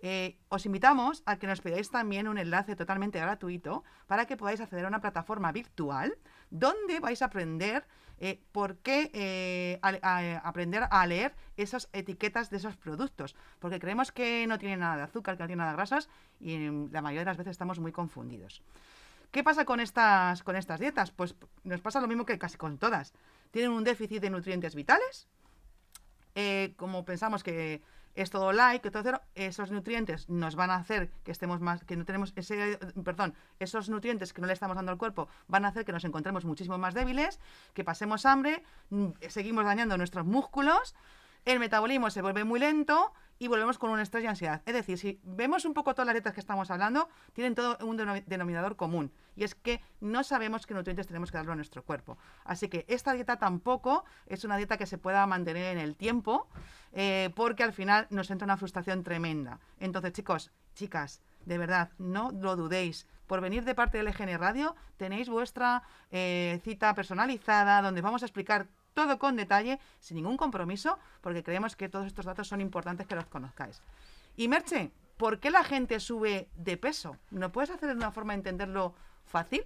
eh, 0.00 0.36
os 0.48 0.66
invitamos 0.66 1.22
a 1.26 1.38
que 1.38 1.46
nos 1.46 1.60
pidáis 1.60 1.90
también 1.90 2.28
un 2.28 2.38
enlace 2.38 2.76
totalmente 2.76 3.18
gratuito 3.18 3.84
para 4.06 4.26
que 4.26 4.36
podáis 4.36 4.60
acceder 4.60 4.84
a 4.84 4.88
una 4.88 5.00
plataforma 5.00 5.50
virtual 5.52 6.18
donde 6.50 7.00
vais 7.00 7.22
a 7.22 7.26
aprender 7.26 7.86
eh, 8.18 8.40
por 8.52 8.76
qué 8.78 9.10
eh, 9.14 9.78
a- 9.82 10.38
aprender 10.48 10.86
a 10.90 11.06
leer 11.06 11.34
esas 11.56 11.88
etiquetas 11.92 12.50
de 12.50 12.56
esos 12.58 12.76
productos. 12.76 13.34
Porque 13.58 13.78
creemos 13.80 14.12
que 14.12 14.46
no 14.46 14.58
tienen 14.58 14.80
nada 14.80 14.96
de 14.96 15.02
azúcar, 15.02 15.36
que 15.36 15.42
no 15.42 15.46
tienen 15.48 15.58
nada 15.58 15.70
de 15.72 15.76
grasas 15.76 16.08
y 16.40 16.56
mm, 16.56 16.90
la 16.92 17.02
mayoría 17.02 17.20
de 17.22 17.30
las 17.30 17.36
veces 17.36 17.52
estamos 17.52 17.78
muy 17.78 17.92
confundidos. 17.92 18.62
¿Qué 19.30 19.42
pasa 19.42 19.64
con 19.64 19.80
estas, 19.80 20.42
con 20.44 20.54
estas 20.54 20.78
dietas? 20.78 21.10
Pues 21.10 21.34
nos 21.64 21.80
pasa 21.80 22.00
lo 22.00 22.06
mismo 22.06 22.24
que 22.24 22.38
casi 22.38 22.56
con 22.56 22.78
todas. 22.78 23.12
Tienen 23.50 23.72
un 23.72 23.82
déficit 23.82 24.22
de 24.22 24.30
nutrientes 24.30 24.74
vitales, 24.76 25.26
eh, 26.36 26.74
como 26.76 27.04
pensamos 27.04 27.42
que 27.42 27.82
es 28.14 28.30
todo 28.30 28.52
light, 28.52 28.82
que 28.82 28.90
todo 28.90 29.02
cero, 29.02 29.20
esos 29.34 29.70
nutrientes 29.70 30.28
nos 30.28 30.54
van 30.56 30.70
a 30.70 30.76
hacer 30.76 31.10
que 31.24 31.32
estemos 31.32 31.60
más, 31.60 31.84
que 31.84 31.96
no 31.96 32.04
tenemos 32.04 32.32
ese, 32.36 32.78
perdón, 33.04 33.34
esos 33.58 33.88
nutrientes 33.88 34.32
que 34.32 34.40
no 34.40 34.46
le 34.46 34.52
estamos 34.52 34.76
dando 34.76 34.92
al 34.92 34.98
cuerpo 34.98 35.28
van 35.48 35.64
a 35.64 35.68
hacer 35.68 35.84
que 35.84 35.92
nos 35.92 36.04
encontremos 36.04 36.44
muchísimo 36.44 36.78
más 36.78 36.94
débiles, 36.94 37.40
que 37.72 37.84
pasemos 37.84 38.26
hambre, 38.26 38.62
mm, 38.90 39.08
seguimos 39.28 39.64
dañando 39.64 39.96
nuestros 39.96 40.24
músculos, 40.24 40.94
el 41.44 41.58
metabolismo 41.58 42.10
se 42.10 42.22
vuelve 42.22 42.44
muy 42.44 42.60
lento 42.60 43.12
y 43.38 43.48
volvemos 43.48 43.78
con 43.78 43.90
un 43.90 44.00
estrés 44.00 44.24
y 44.24 44.26
ansiedad. 44.26 44.62
Es 44.66 44.74
decir, 44.74 44.98
si 44.98 45.20
vemos 45.24 45.64
un 45.64 45.74
poco 45.74 45.92
todas 45.94 46.06
las 46.06 46.14
dietas 46.14 46.32
que 46.34 46.40
estamos 46.40 46.70
hablando, 46.70 47.08
tienen 47.32 47.54
todo 47.54 47.76
un 47.84 47.98
deno- 47.98 48.22
denominador 48.26 48.76
común 48.76 49.12
y 49.36 49.44
es 49.44 49.54
que 49.54 49.80
no 50.00 50.22
sabemos 50.24 50.66
qué 50.66 50.74
nutrientes 50.74 51.06
tenemos 51.06 51.30
que 51.30 51.38
darle 51.38 51.52
a 51.52 51.56
nuestro 51.56 51.82
cuerpo. 51.82 52.16
Así 52.44 52.68
que 52.68 52.84
esta 52.88 53.12
dieta 53.12 53.38
tampoco 53.38 54.04
es 54.26 54.44
una 54.44 54.56
dieta 54.56 54.76
que 54.76 54.86
se 54.86 54.98
pueda 54.98 55.26
mantener 55.26 55.76
en 55.76 55.78
el 55.78 55.96
tiempo 55.96 56.48
eh, 56.92 57.30
porque 57.34 57.64
al 57.64 57.72
final 57.72 58.06
nos 58.10 58.30
entra 58.30 58.44
una 58.44 58.56
frustración 58.56 59.02
tremenda. 59.02 59.58
Entonces, 59.78 60.12
chicos, 60.12 60.52
chicas, 60.74 61.20
de 61.44 61.58
verdad, 61.58 61.90
no 61.98 62.30
lo 62.30 62.56
dudéis. 62.56 63.06
Por 63.26 63.40
venir 63.40 63.64
de 63.64 63.74
parte 63.74 63.98
del 63.98 64.08
EGN 64.08 64.38
Radio, 64.38 64.76
tenéis 64.96 65.28
vuestra 65.28 65.82
eh, 66.10 66.60
cita 66.62 66.94
personalizada 66.94 67.82
donde 67.82 68.00
vamos 68.02 68.22
a 68.22 68.26
explicar 68.26 68.68
todo 68.94 69.18
con 69.18 69.36
detalle, 69.36 69.78
sin 69.98 70.16
ningún 70.16 70.36
compromiso, 70.36 70.98
porque 71.20 71.42
creemos 71.42 71.76
que 71.76 71.88
todos 71.88 72.06
estos 72.06 72.24
datos 72.24 72.48
son 72.48 72.60
importantes 72.60 73.06
que 73.06 73.16
los 73.16 73.26
conozcáis. 73.26 73.82
Y 74.36 74.48
Merche, 74.48 74.90
¿por 75.16 75.40
qué 75.40 75.50
la 75.50 75.64
gente 75.64 76.00
sube 76.00 76.48
de 76.56 76.76
peso? 76.76 77.16
¿No 77.30 77.52
puedes 77.52 77.70
hacer 77.70 77.88
de 77.90 77.94
una 77.94 78.12
forma 78.12 78.32
de 78.32 78.38
entenderlo 78.38 78.94
fácil? 79.26 79.64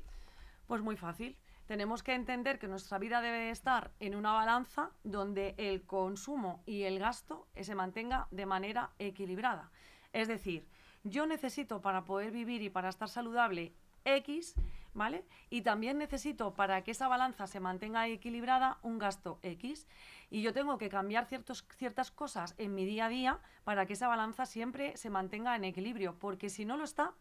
Pues 0.67 0.83
muy 0.83 0.97
fácil. 0.97 1.37
Tenemos 1.67 2.03
que 2.03 2.15
entender 2.15 2.59
que 2.59 2.67
nuestra 2.67 2.99
vida 2.99 3.21
debe 3.21 3.51
estar 3.51 3.91
en 4.01 4.15
una 4.15 4.33
balanza 4.33 4.91
donde 5.05 5.55
el 5.59 5.83
consumo 5.83 6.63
y 6.65 6.85
el 6.85 6.99
gasto 6.99 7.47
se 7.61 7.75
mantenga 7.75 8.27
de 8.31 8.47
manera 8.47 8.91
equilibrada. 8.99 9.71
Es 10.15 10.29
decir, 10.29 10.67
yo 11.05 11.27
necesito 11.27 11.83
para 11.83 12.05
poder 12.05 12.31
vivir 12.31 12.63
y 12.63 12.71
para 12.71 12.89
estar 12.89 13.11
saludable 13.11 13.75
X, 14.05 14.55
¿vale? 14.95 15.25
Y 15.51 15.63
también 15.63 15.99
necesito 15.99 16.55
para 16.55 16.83
que 16.83 16.91
esa 16.91 17.09
balanza 17.09 17.47
se 17.47 17.61
mantenga 17.61 18.09
equilibrada 18.09 18.79
un 18.83 18.99
gasto 18.99 19.39
X. 19.43 19.87
Y 20.31 20.43
yo 20.43 20.53
tengo 20.53 20.79
que 20.79 20.89
cambiar 20.89 21.27
ciertos, 21.27 21.67
ciertas 21.77 22.11
cosas 22.11 22.55
en 22.59 22.75
mi 22.75 22.85
día 22.85 23.07
a 23.07 23.09
día 23.09 23.39
para 23.65 23.87
que 23.87 23.95
esa 23.95 24.09
balanza 24.09 24.47
siempre 24.47 24.97
se 24.97 25.11
mantenga 25.11 25.57
en 25.57 25.65
equilibrio, 25.65 26.19
porque 26.19 26.51
si 26.51 26.65
no 26.65 26.77
lo 26.77 26.85
está, 26.85 27.15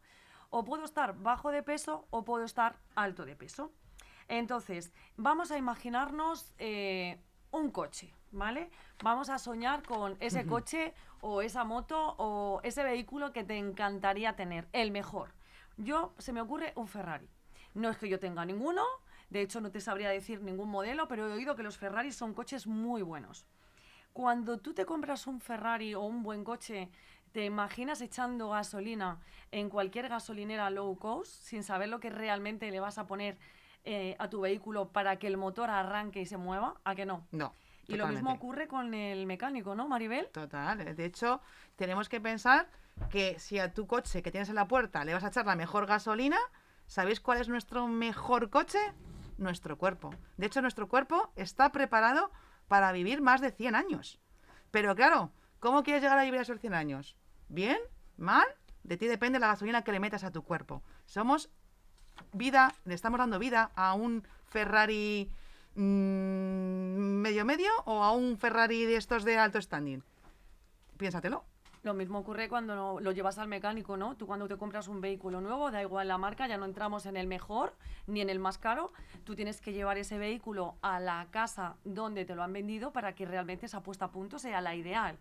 o 0.50 0.64
puedo 0.64 0.86
estar 0.86 1.18
bajo 1.20 1.52
de 1.52 1.64
peso 1.64 2.08
o 2.10 2.24
puedo 2.24 2.46
estar 2.46 2.78
alto 2.96 3.26
de 3.26 3.36
peso. 3.36 3.72
Entonces, 4.28 4.92
vamos 5.16 5.52
a 5.52 5.58
imaginarnos 5.58 6.54
eh, 6.58 7.22
un 7.52 7.72
coche, 7.72 8.14
¿vale? 8.32 8.70
Vamos 9.04 9.30
a 9.30 9.40
soñar 9.40 9.84
con 9.84 10.18
ese 10.20 10.46
coche 10.46 10.94
o 11.22 11.42
esa 11.42 11.64
moto 11.64 12.16
o 12.18 12.60
ese 12.64 12.84
vehículo 12.84 13.32
que 13.32 13.44
te 13.44 13.58
encantaría 13.58 14.36
tener, 14.36 14.68
el 14.74 14.92
mejor. 14.92 15.34
Yo, 15.78 16.14
se 16.18 16.34
me 16.34 16.42
ocurre 16.42 16.74
un 16.76 16.88
Ferrari. 16.88 17.30
No 17.78 17.92
es 17.92 17.98
que 17.98 18.10
yo 18.10 18.20
tenga 18.20 18.44
ninguno, 18.44 18.84
de 19.30 19.42
hecho 19.42 19.62
no 19.62 19.70
te 19.70 19.82
sabría 19.82 20.10
decir 20.10 20.42
ningún 20.42 20.70
modelo, 20.70 21.08
pero 21.08 21.28
he 21.28 21.34
oído 21.34 21.56
que 21.56 21.62
los 21.62 21.78
Ferraris 21.78 22.16
son 22.16 22.34
coches 22.34 22.66
muy 22.66 23.04
buenos. 23.04 23.46
Cuando 24.14 24.58
tú 24.58 24.74
te 24.74 24.84
compras 24.84 25.28
un 25.28 25.40
Ferrari 25.40 25.94
o 25.94 26.02
un 26.02 26.24
buen 26.24 26.44
coche, 26.44 26.90
¿te 27.34 27.46
imaginas 27.46 28.02
echando 28.02 28.50
gasolina 28.50 29.20
en 29.52 29.70
cualquier 29.70 30.10
gasolinera 30.10 30.72
low 30.72 30.98
cost 30.98 31.32
sin 31.44 31.62
saber 31.62 31.90
lo 31.90 32.00
que 32.00 32.10
realmente 32.10 32.72
le 32.72 32.80
vas 32.80 32.98
a 32.98 33.06
poner 33.06 33.38
eh, 33.84 34.16
a 34.18 34.28
tu 34.28 34.42
vehículo 34.42 34.90
para 34.92 35.18
que 35.20 35.28
el 35.28 35.38
motor 35.38 35.70
arranque 35.70 36.22
y 36.22 36.26
se 36.26 36.38
mueva? 36.38 36.82
¿A 36.84 36.96
que 36.96 37.06
no? 37.06 37.28
No. 37.32 37.54
Y 37.86 37.96
lo 37.96 38.08
mismo 38.08 38.34
ocurre 38.34 38.68
con 38.68 38.96
el 38.96 39.28
mecánico, 39.28 39.76
¿no, 39.76 39.88
Maribel? 39.88 40.30
Total. 40.30 40.96
De 40.96 41.06
hecho, 41.06 41.42
tenemos 41.76 42.10
que 42.10 42.20
pensar 42.20 42.68
que 43.12 43.38
si 43.38 43.60
a 43.60 43.72
tu 43.72 43.86
coche 43.86 44.24
que 44.24 44.32
tienes 44.32 44.50
en 44.50 44.56
la 44.56 44.68
puerta 44.68 45.06
le 45.06 45.14
vas 45.14 45.24
a 45.24 45.28
echar 45.28 45.46
la 45.46 45.56
mejor 45.56 45.86
gasolina, 45.86 46.40
¿sabéis 46.88 47.20
cuál 47.20 47.40
es 47.40 47.48
nuestro 47.48 47.88
mejor 47.88 48.50
coche? 48.50 48.80
Nuestro 49.38 49.78
cuerpo. 49.78 50.10
De 50.38 50.48
hecho, 50.48 50.62
nuestro 50.62 50.88
cuerpo 50.88 51.32
está 51.36 51.72
preparado 51.72 52.32
para 52.68 52.92
vivir 52.92 53.22
más 53.22 53.42
de 53.42 53.52
100 53.52 53.76
años. 53.76 54.20
Pero 54.72 54.96
claro, 54.96 55.32
¿cómo 55.60 55.84
quieres 55.84 56.02
llegar 56.02 56.18
a 56.18 56.24
vivir 56.24 56.40
a 56.40 56.44
esos 56.44 56.60
100 56.60 56.74
años? 56.74 57.16
¿Bien? 57.50 57.78
¿Mal? 58.18 58.48
De 58.84 58.98
ti 58.98 59.08
depende 59.08 59.40
la 59.40 59.48
gasolina 59.48 59.84
que 59.84 59.92
le 59.92 60.00
metas 60.00 60.24
a 60.24 60.32
tu 60.32 60.44
cuerpo. 60.44 60.82
Somos 61.06 61.50
vida, 62.34 62.74
le 62.86 62.96
estamos 62.96 63.20
dando 63.20 63.40
vida 63.40 63.72
a 63.76 63.94
un 63.94 64.28
Ferrari 64.46 65.32
mm, 65.76 67.22
medio 67.22 67.46
medio 67.46 67.72
o 67.86 68.04
a 68.04 68.12
un 68.12 68.38
Ferrari 68.38 68.86
de 68.86 68.96
estos 68.96 69.24
de 69.24 69.38
alto 69.38 69.62
standing. 69.62 70.04
Piénsatelo. 70.98 71.44
Lo 71.88 71.94
mismo 71.94 72.20
ocurre 72.20 72.50
cuando 72.50 73.00
lo 73.00 73.12
llevas 73.14 73.38
al 73.38 73.48
mecánico, 73.48 73.96
¿no? 73.96 74.18
Tú 74.18 74.28
cuando 74.28 74.46
te 74.50 74.58
compras 74.58 74.90
un 74.90 75.00
vehículo 75.00 75.40
nuevo, 75.40 75.72
da 75.72 75.82
igual 75.82 76.10
la 76.10 76.18
marca, 76.18 76.46
ya 76.46 76.58
no 76.58 76.66
entramos 76.66 77.06
en 77.06 77.16
el 77.16 77.28
mejor 77.28 77.78
ni 78.08 78.20
en 78.20 78.30
el 78.30 78.40
más 78.40 78.58
caro. 78.58 78.92
Tú 79.24 79.38
tienes 79.38 79.62
que 79.62 79.72
llevar 79.72 79.98
ese 79.98 80.18
vehículo 80.18 80.76
a 80.82 81.00
la 81.00 81.28
casa 81.32 81.78
donde 81.86 82.26
te 82.26 82.36
lo 82.36 82.44
han 82.44 82.52
vendido 82.52 82.92
para 82.92 83.16
que 83.16 83.26
realmente 83.26 83.68
esa 83.68 83.84
puesta 83.84 84.04
a 84.04 84.12
punto 84.12 84.38
sea 84.38 84.60
la 84.60 84.76
ideal. 84.76 85.18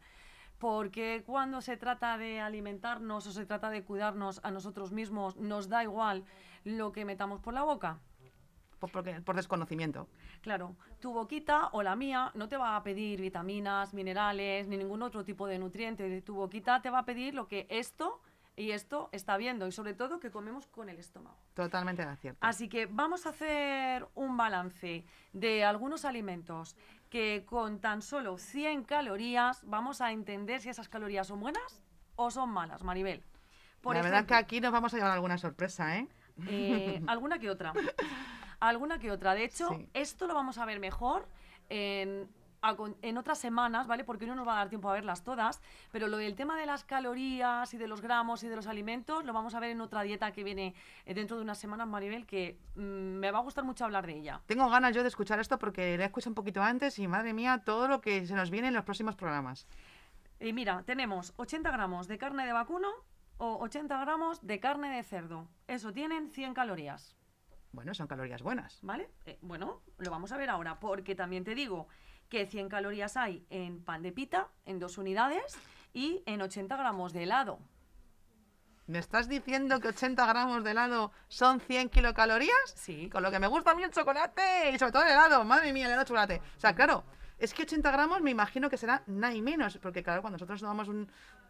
Porque 0.59 1.23
cuando 1.25 1.61
se 1.61 1.77
trata 1.77 2.19
de 2.19 2.41
alimentarnos 2.41 3.29
o 3.29 3.31
se 3.31 3.47
trata 3.47 3.71
de 3.71 3.85
cuidarnos 3.85 4.41
a 4.43 4.51
nosotros 4.51 4.91
mismos, 4.91 5.37
nos 5.37 5.69
da 5.69 5.85
igual 5.85 6.25
lo 6.65 6.91
que 6.91 7.05
metamos 7.05 7.39
por 7.39 7.55
la 7.55 7.63
boca. 7.63 8.01
Por, 8.79 9.37
desconocimiento. 9.37 10.09
Claro, 10.43 10.77
tu 11.01 11.13
boquita 11.13 11.69
o 11.73 11.83
la 11.83 11.97
mía 11.97 12.31
no 12.35 12.49
te 12.49 12.57
va 12.57 12.77
a 12.77 12.83
pedir 12.83 13.21
vitaminas, 13.21 13.95
minerales, 13.95 14.69
ni 14.69 14.77
ningún 14.77 15.03
otro 15.03 15.25
tipo 15.25 15.47
de 15.47 15.59
nutriente. 15.59 16.23
Tu 16.23 16.35
boquita 16.35 16.83
te 16.83 16.91
va 16.91 17.01
a 17.01 17.05
pedir 17.05 17.35
lo 17.35 17.49
que 17.49 17.67
esto 17.71 18.21
Y 18.59 18.71
esto 18.71 19.11
está 19.13 19.37
viendo 19.37 19.67
y 19.67 19.73
sobre 19.73 19.93
todo 19.93 20.19
que 20.19 20.31
comemos 20.31 20.67
con 20.67 20.89
el 20.89 20.99
estómago. 20.99 21.37
Totalmente 21.53 22.07
de 22.07 22.17
cierto. 22.17 22.39
Así 22.41 22.71
que 22.71 22.87
vamos 22.87 23.27
a 23.27 23.31
hacer 23.31 24.07
un 24.15 24.39
balance 24.39 25.05
de 25.35 25.63
algunos 25.63 26.07
alimentos 26.07 26.75
que 27.11 27.45
con 27.47 27.81
tan 27.81 28.01
solo 28.01 28.39
100 28.39 28.85
calorías 28.85 29.63
vamos 29.65 30.01
a 30.01 30.11
entender 30.11 30.61
si 30.63 30.71
esas 30.71 30.89
calorías 30.89 31.27
son 31.27 31.41
buenas 31.41 31.83
o 32.17 32.31
son 32.31 32.51
malas, 32.51 32.83
Maribel. 32.83 33.23
Por 33.81 33.95
la 33.95 34.03
verdad 34.03 34.27
que 34.27 34.35
aquí 34.35 34.61
nos 34.61 34.73
vamos 34.73 34.93
a 34.95 34.97
llevar 34.97 35.13
alguna 35.13 35.39
sorpresa, 35.39 35.99
¿eh? 35.99 36.09
eh 36.49 37.03
alguna 37.07 37.39
que 37.39 37.51
otra. 37.51 37.73
Alguna 38.61 38.99
que 38.99 39.11
otra. 39.11 39.35
De 39.35 39.45
hecho, 39.45 39.79
esto 39.95 40.27
lo 40.27 40.35
vamos 40.35 40.59
a 40.59 40.65
ver 40.65 40.81
mejor 40.81 41.29
en 41.69 42.29
en 43.03 43.19
otras 43.19 43.39
semanas, 43.39 43.87
¿vale? 43.87 44.05
Porque 44.05 44.27
no 44.27 44.35
nos 44.35 44.47
va 44.47 44.55
a 44.55 44.57
dar 44.57 44.69
tiempo 44.69 44.89
a 44.91 44.93
verlas 44.93 45.23
todas, 45.23 45.61
pero 45.93 46.09
lo 46.09 46.17
del 46.17 46.35
tema 46.35 46.59
de 46.59 46.67
las 46.67 46.85
calorías 46.85 47.73
y 47.73 47.79
de 47.79 47.87
los 47.87 48.01
gramos 48.01 48.43
y 48.43 48.49
de 48.49 48.57
los 48.57 48.67
alimentos 48.67 49.25
lo 49.25 49.33
vamos 49.33 49.55
a 49.55 49.61
ver 49.61 49.71
en 49.71 49.81
otra 49.81 50.03
dieta 50.03 50.33
que 50.33 50.43
viene 50.43 50.75
eh, 51.05 51.15
dentro 51.15 51.37
de 51.37 51.43
unas 51.43 51.59
semanas, 51.59 51.87
Maribel, 51.87 52.27
que 52.27 52.59
mm, 52.75 52.81
me 52.81 53.31
va 53.31 53.39
a 53.39 53.43
gustar 53.43 53.65
mucho 53.65 53.85
hablar 53.85 54.07
de 54.07 54.17
ella. 54.17 54.41
Tengo 54.47 54.69
ganas 54.69 54.95
yo 54.95 55.03
de 55.03 55.09
escuchar 55.09 55.39
esto 55.39 55.59
porque 55.59 55.97
la 55.97 56.07
escuché 56.07 56.29
un 56.29 56.35
poquito 56.35 56.63
antes 56.63 56.99
y 56.99 57.07
madre 57.07 57.33
mía, 57.33 57.63
todo 57.65 57.89
lo 57.89 58.01
que 58.01 58.27
se 58.27 58.35
nos 58.35 58.51
viene 58.51 58.69
en 58.69 58.75
los 58.75 58.85
próximos 58.85 59.15
programas. 59.15 59.67
Y 60.41 60.53
mira, 60.53 60.83
tenemos 60.85 61.33
80 61.37 61.71
gramos 61.71 62.09
de 62.09 62.19
carne 62.19 62.47
de 62.47 62.53
vacuno 62.53 62.89
o 63.39 63.59
80 63.63 63.99
gramos 64.01 64.45
de 64.47 64.61
carne 64.61 64.97
de 64.97 65.03
cerdo. 65.03 65.49
Eso 65.67 65.93
tienen 65.93 66.31
100 66.31 66.55
calorías. 66.55 67.16
Bueno, 67.77 67.93
son 67.93 68.07
calorías 68.07 68.41
buenas. 68.41 68.79
¿Vale? 68.81 69.11
Eh, 69.27 69.39
bueno, 69.43 69.83
lo 69.99 70.11
vamos 70.11 70.33
a 70.33 70.39
ver 70.39 70.49
ahora, 70.49 70.81
porque 70.81 71.15
también 71.15 71.45
te 71.45 71.55
digo 71.55 71.89
que 72.31 72.47
100 72.47 72.71
calorías 72.71 73.19
hay 73.19 73.47
en 73.51 73.85
pan 73.85 74.03
de 74.03 74.13
pita, 74.13 74.49
en 74.65 74.79
dos 74.79 74.97
unidades, 74.97 75.59
y 75.93 76.23
en 76.25 76.41
80 76.41 76.75
gramos 76.75 77.13
de 77.13 77.25
helado. 77.25 77.59
¿Me 78.87 78.99
estás 78.99 79.29
diciendo 79.29 79.79
que 79.79 79.89
80 79.89 80.25
gramos 80.25 80.65
de 80.65 80.71
helado 80.71 81.13
son 81.29 81.61
100 81.61 81.91
kilocalorías? 81.91 82.75
Sí. 82.77 83.11
Con 83.11 83.23
lo 83.23 83.31
que 83.31 83.41
me 83.41 83.47
gusta 83.47 83.73
a 83.73 83.75
mí 83.75 83.83
el 83.83 83.91
chocolate 83.91 84.71
y 84.73 84.79
sobre 84.79 84.93
todo 84.93 85.03
el 85.03 85.11
helado. 85.11 85.45
Madre 85.45 85.71
mía, 85.75 85.85
el 85.85 85.91
helado 85.91 86.05
de 86.05 86.09
chocolate. 86.09 86.43
O 86.57 86.61
sea, 86.61 86.75
claro, 86.75 87.05
es 87.39 87.53
que 87.53 87.65
80 87.65 87.91
gramos 87.91 88.23
me 88.23 88.31
imagino 88.31 88.71
que 88.71 88.79
será 88.79 89.03
nada 89.07 89.35
y 89.35 89.43
menos. 89.43 89.77
Porque 89.83 90.03
claro, 90.03 90.23
cuando 90.23 90.37
nosotros 90.37 90.61
tomamos 90.61 90.89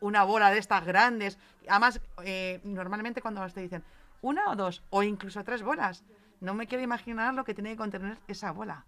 una 0.00 0.24
bola 0.24 0.50
de 0.50 0.58
estas 0.58 0.84
grandes, 0.84 1.38
además, 1.68 2.00
eh, 2.24 2.60
normalmente 2.64 3.22
cuando 3.22 3.46
te 3.46 3.60
dicen 3.60 3.84
una 4.22 4.50
o 4.50 4.56
dos, 4.56 4.82
o 4.90 5.04
incluso 5.04 5.44
tres 5.44 5.62
bolas, 5.62 6.04
no 6.40 6.55
me 6.55 6.66
quiero 6.66 6.83
imaginar 6.83 7.35
lo 7.35 7.44
que 7.44 7.55
tiene 7.55 7.70
que 7.70 7.77
contener 7.77 8.18
esa 8.29 8.53
bola. 8.53 8.85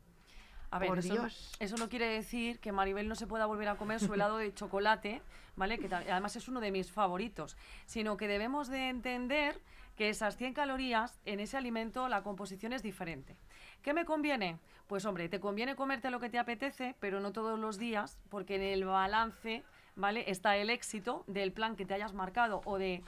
A 0.71 0.79
ver, 0.79 0.91
eso, 0.99 1.77
no 1.79 1.89
quiere 1.89 2.07
decir 2.09 2.61
que 2.61 2.73
Maribel 2.73 3.09
no 3.09 3.15
se 3.15 3.27
pueda 3.27 3.47
volver 3.47 3.69
a 3.69 3.77
comer 3.77 4.01
su 4.01 4.13
helado 4.13 4.37
de 4.37 4.53
chocolate, 4.53 5.23
¿vale? 5.57 5.79
Que 5.79 5.93
además 5.95 6.37
es 6.37 6.47
uno 6.47 6.61
de 6.61 6.71
mis 6.71 6.93
favoritos, 6.93 7.57
sino 7.87 8.19
que 8.19 8.29
debemos 8.29 8.69
de 8.69 8.91
entender 8.91 9.63
que 9.97 10.11
esas 10.11 10.37
100 10.37 10.53
calorías 10.53 11.21
en 11.25 11.41
ese 11.41 11.57
alimento 11.57 12.09
la 12.09 12.23
composición 12.23 12.75
es 12.75 12.83
diferente. 12.83 13.39
¿Qué 13.83 13.95
me 13.95 14.05
conviene? 14.05 14.59
Pues 14.87 15.07
hombre, 15.07 15.31
te 15.31 15.41
conviene 15.41 15.75
comerte 15.75 16.11
lo 16.11 16.21
que 16.21 16.29
te 16.29 16.39
apetece, 16.39 16.95
pero 17.01 17.19
no 17.21 17.33
todos 17.33 17.59
los 17.59 17.79
días, 17.79 18.19
porque 18.29 18.57
en 18.57 18.63
el 18.63 18.85
balance, 18.85 19.65
¿vale? 19.97 20.31
Está 20.31 20.57
el 20.57 20.69
éxito 20.69 21.25
del 21.27 21.53
plan 21.53 21.77
que 21.77 21.87
te 21.87 21.95
hayas 21.95 22.13
marcado 22.13 22.61
o 22.67 22.77
de 22.77 23.03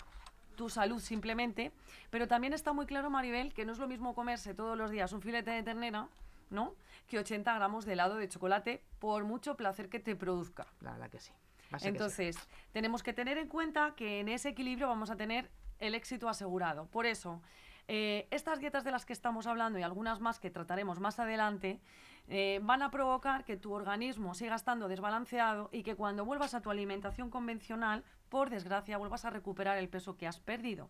tu 0.61 0.68
salud 0.68 1.01
simplemente, 1.01 1.73
pero 2.11 2.29
también 2.29 2.53
está 2.53 2.75
muy 2.75 2.85
claro, 2.85 3.09
Maribel, 3.09 3.55
que 3.55 3.64
no 3.64 3.73
es 3.73 3.79
lo 3.79 3.88
mismo 3.88 4.14
comerse 4.14 4.53
todos 4.53 4.77
los 4.77 4.90
días 4.90 5.11
un 5.14 5.23
filete 5.23 5.51
de 5.53 5.62
ternera, 5.62 6.07
¿no? 6.51 6.75
que 7.09 7.18
80 7.18 7.55
gramos 7.55 7.87
de 7.87 7.94
helado 7.94 8.16
de 8.16 8.29
chocolate, 8.29 8.83
por 8.99 9.25
mucho 9.25 9.57
placer 9.57 9.88
que 9.88 10.01
te 10.01 10.14
produzca. 10.16 10.66
La 10.83 10.92
verdad 10.92 11.09
que 11.09 11.18
sí. 11.18 11.33
Entonces, 11.81 12.37
tenemos 12.73 13.03
que 13.03 13.14
tener 13.14 13.38
en 13.38 13.49
cuenta 13.49 13.94
que 13.96 14.20
en 14.20 14.29
ese 14.29 14.51
equilibrio 14.51 14.87
vamos 14.87 15.09
a 15.09 15.16
tener 15.16 15.51
el 15.79 15.94
éxito 15.94 16.29
asegurado. 16.29 16.85
Por 16.88 17.07
eso, 17.07 17.40
eh, 17.88 18.29
estas 18.31 18.61
dietas 18.61 18.85
de 18.85 18.90
las 18.90 19.07
que 19.07 19.14
estamos 19.14 19.46
hablando 19.46 19.79
y 19.79 19.83
algunas 19.83 20.20
más 20.20 20.38
que 20.40 20.51
trataremos 20.51 21.01
más 21.01 21.18
adelante, 21.18 21.81
eh, 22.29 22.61
van 22.62 22.83
a 22.83 22.90
provocar 22.90 23.46
que 23.46 23.57
tu 23.57 23.73
organismo 23.73 24.35
siga 24.35 24.57
estando 24.57 24.88
desbalanceado 24.88 25.70
y 25.73 25.85
que 25.85 25.96
cuando 25.96 26.27
vuelvas 26.27 26.53
a 26.53 26.61
tu 26.61 26.70
alimentación 26.70 27.31
convencional, 27.31 28.05
por 28.30 28.48
desgracia, 28.48 28.96
vuelvas 28.96 29.26
a 29.26 29.30
recuperar 29.30 29.76
el 29.76 29.88
peso 29.90 30.16
que 30.16 30.26
has 30.26 30.40
perdido. 30.40 30.88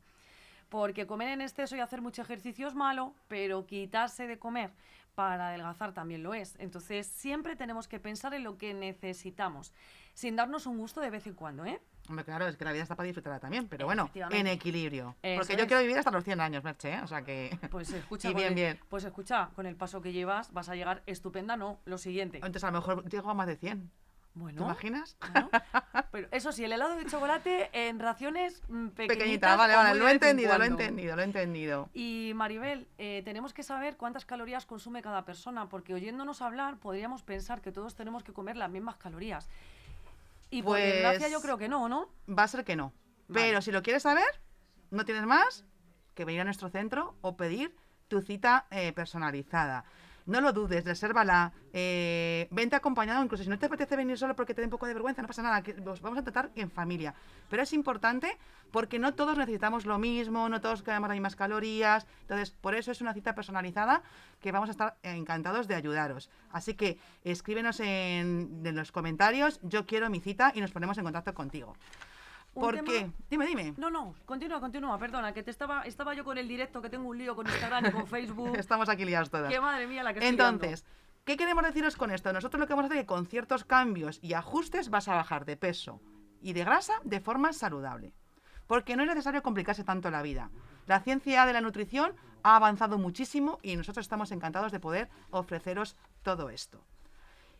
Porque 0.69 1.09
comer 1.09 1.31
en 1.31 1.41
exceso 1.41 1.75
y 1.75 1.81
hacer 1.81 2.01
mucho 2.01 2.23
ejercicio 2.23 2.69
es 2.69 2.75
malo, 2.75 3.13
pero 3.27 3.67
quitarse 3.67 4.29
de 4.29 4.39
comer 4.39 4.71
para 5.17 5.49
adelgazar 5.49 5.93
también 5.93 6.23
lo 6.23 6.33
es. 6.33 6.55
Entonces, 6.61 7.07
siempre 7.07 7.57
tenemos 7.57 7.89
que 7.89 7.99
pensar 7.99 8.33
en 8.35 8.45
lo 8.45 8.57
que 8.57 8.73
necesitamos, 8.73 9.73
sin 10.15 10.37
darnos 10.37 10.67
un 10.67 10.79
gusto 10.79 11.01
de 11.01 11.11
vez 11.11 11.27
en 11.27 11.35
cuando, 11.35 11.65
¿eh? 11.65 11.81
Hombre, 12.09 12.25
claro, 12.25 12.47
es 12.47 12.57
que 12.57 12.65
la 12.65 12.73
vida 12.73 12.83
está 12.83 12.97
para 12.97 13.07
disfrutarla 13.07 13.39
también, 13.39 13.69
pero 13.69 13.87
bueno, 13.87 14.11
en 14.15 14.47
equilibrio. 14.47 15.17
Porque 15.37 15.57
yo 15.57 15.67
quiero 15.67 15.83
vivir 15.83 15.99
hasta 15.99 16.11
los 16.11 16.25
100 16.25 16.41
años, 16.41 16.65
Merche, 16.65 16.95
¿eh? 16.95 17.01
O 17.03 17.07
sea 17.07 17.23
que... 17.23 17.57
Pues 17.71 17.93
escucha, 17.93 18.33
bien, 18.33 18.55
bien. 18.55 18.81
pues 18.89 19.05
escucha, 19.05 19.51
con 19.55 19.67
el 19.67 19.77
paso 19.77 20.01
que 20.01 20.13
llevas 20.13 20.53
vas 20.53 20.69
a 20.69 20.75
llegar 20.75 21.03
estupenda, 21.07 21.57
no, 21.57 21.79
lo 21.85 21.99
siguiente. 21.99 22.39
Entonces 22.39 22.65
a 22.65 22.71
lo 22.71 22.79
mejor 22.79 23.09
llego 23.09 23.31
a 23.31 23.35
más 23.35 23.47
de 23.47 23.57
100. 23.57 23.91
Bueno, 24.35 24.59
¿Te 24.59 24.65
imaginas? 24.65 25.17
Pero 26.13 26.29
eso 26.31 26.53
sí, 26.53 26.65
el 26.65 26.73
helado 26.73 26.95
de 26.97 27.05
chocolate 27.07 27.69
en 27.73 27.99
raciones 27.99 28.63
mm, 28.69 28.89
pequeñitas. 28.89 29.59
vale, 29.59 29.75
vale, 29.75 29.99
lo 29.99 30.09
he 30.09 30.13
entendido, 30.13 30.57
lo 30.57 30.65
he 30.65 30.69
entendido, 30.69 31.17
lo 31.17 31.23
he 31.23 31.25
entendido. 31.25 31.89
Y 31.93 32.33
Maribel, 32.35 32.87
eh, 32.99 33.23
tenemos 33.25 33.53
que 33.53 33.63
saber 33.63 33.97
cuántas 33.97 34.25
calorías 34.25 34.67
consume 34.67 35.03
cada 35.03 35.25
persona, 35.25 35.69
porque 35.69 35.95
oyéndonos 35.95 36.43
hablar 36.43 36.79
podríamos 36.79 37.23
pensar 37.23 37.61
que 37.61 37.73
todos 37.73 37.97
tenemos 37.97 38.23
que 38.23 38.33
comer 38.33 38.57
las 38.57 38.71
mismas 38.71 38.97
calorías. 38.97 39.49
Y 40.51 40.63
por 40.63 40.73
pues 40.73 40.93
desgracia 40.93 41.29
yo 41.29 41.41
creo 41.41 41.59
que 41.59 41.69
no, 41.69 41.89
¿no? 41.89 42.09
Va 42.29 42.45
a 42.45 42.49
ser 42.49 42.65
que 42.65 42.77
no. 42.77 42.93
Pero 43.33 43.63
si 43.63 43.71
lo 43.71 43.83
quieres 43.83 44.03
saber, 44.03 44.41
no 44.91 45.05
tienes 45.05 45.25
más 45.25 45.65
que 46.15 46.25
venir 46.25 46.41
a 46.41 46.45
nuestro 46.45 46.69
centro 46.69 47.17
o 47.21 47.37
pedir 47.37 47.77
tu 48.09 48.21
cita 48.21 48.67
eh, 48.71 48.93
personalizada 48.93 49.85
no 50.31 50.41
lo 50.41 50.53
dudes, 50.53 50.85
resérvala, 50.85 51.53
eh, 51.73 52.49
vente 52.51 52.77
acompañado, 52.77 53.23
incluso 53.23 53.43
si 53.45 53.51
no 53.51 53.59
te 53.59 53.67
apetece 53.67 53.97
venir 53.97 54.17
solo 54.17 54.35
porque 54.37 54.55
te 54.55 54.61
da 54.61 54.67
un 54.67 54.71
poco 54.71 54.87
de 54.87 54.95
vergüenza, 54.95 55.21
no 55.23 55.29
pasa 55.29 55.43
nada, 55.43 55.63
que 55.63 55.73
os 55.73 56.01
vamos 56.01 56.19
a 56.19 56.23
tratar 56.23 56.51
en 56.55 56.71
familia. 56.71 57.15
Pero 57.49 57.63
es 57.63 57.73
importante 57.73 58.39
porque 58.71 58.99
no 58.99 59.15
todos 59.15 59.37
necesitamos 59.37 59.87
lo 59.87 59.99
mismo, 59.99 60.49
no 60.49 60.61
todos 60.61 60.83
queremos 60.83 61.09
las 61.09 61.17
mismas 61.17 61.37
calorías, 61.37 62.07
entonces 62.23 62.53
por 62.53 62.75
eso 62.75 62.93
es 62.93 63.01
una 63.01 63.13
cita 63.13 63.35
personalizada 63.35 64.03
que 64.41 64.53
vamos 64.53 64.69
a 64.69 64.73
estar 64.73 64.97
encantados 65.03 65.67
de 65.67 65.75
ayudaros. 65.75 66.31
Así 66.53 66.75
que 66.75 66.99
escríbenos 67.25 67.81
en, 67.81 68.63
en 68.65 68.77
los 68.77 68.93
comentarios, 68.93 69.61
yo 69.63 69.85
quiero 69.87 70.09
mi 70.11 70.21
cita 70.21 70.53
y 70.55 70.61
nos 70.61 70.71
ponemos 70.71 70.97
en 70.99 71.05
contacto 71.05 71.35
contigo. 71.35 71.75
¿Por 72.53 72.83
qué? 72.85 73.11
Dime, 73.29 73.47
dime. 73.47 73.75
No, 73.77 73.91
no, 73.91 74.15
continúa, 74.27 74.61
continúa, 74.61 74.99
perdona, 74.99 75.33
que 75.33 75.43
te 75.43 75.51
estaba, 75.51 75.83
estaba 75.83 76.15
yo 76.15 76.25
con 76.25 76.37
el 76.37 76.49
directo, 76.49 76.83
que 76.83 76.91
tengo 76.91 77.09
un 77.09 77.17
lío 77.17 77.37
con 77.37 77.47
Instagram 77.47 77.87
y 77.87 77.91
con 77.93 78.07
Facebook. 78.09 78.57
Estamos 78.57 78.89
aquí 78.89 79.05
liados 79.05 79.31
todas. 79.31 79.53
Qué 79.53 79.61
madre 79.61 79.87
mía 79.87 80.03
la 80.03 80.13
que 80.13 80.19
estoy 80.19 80.31
Entonces, 80.31 80.85
¿qué 81.25 81.37
queremos 81.37 81.65
deciros 81.65 81.97
con 81.97 82.11
esto? 82.11 82.33
Nosotros 82.33 82.61
lo 82.61 82.67
que 82.67 82.73
vamos 82.73 82.85
a 82.85 82.87
hacer 82.87 82.99
es 82.99 83.03
que 83.05 83.07
con 83.07 83.27
ciertos 83.27 83.65
cambios 83.65 84.19
y 84.23 84.35
ajustes 84.35 84.91
vas 84.91 85.09
a 85.09 85.15
bajar 85.15 85.45
de 85.45 85.57
peso 85.57 86.01
y 86.43 86.53
de 86.53 86.65
grasa 86.65 86.95
de 87.05 87.21
forma 87.21 87.53
saludable. 87.53 88.15
Porque 88.67 88.97
no 88.97 89.03
es 89.03 89.09
necesario 89.09 89.43
complicarse 89.43 89.85
tanto 89.85 90.11
la 90.11 90.23
vida. 90.23 90.51
La 90.87 91.01
ciencia 91.01 91.47
de 91.47 91.53
la 91.53 91.61
nutrición 91.61 92.15
ha 92.43 92.57
avanzado 92.57 92.99
muchísimo 92.99 93.59
y 93.63 93.77
nosotros 93.77 94.05
estamos 94.05 94.33
encantados 94.33 94.73
de 94.73 94.81
poder 94.81 95.09
ofreceros 95.31 95.97
todo 96.23 96.51
esto. 96.51 96.85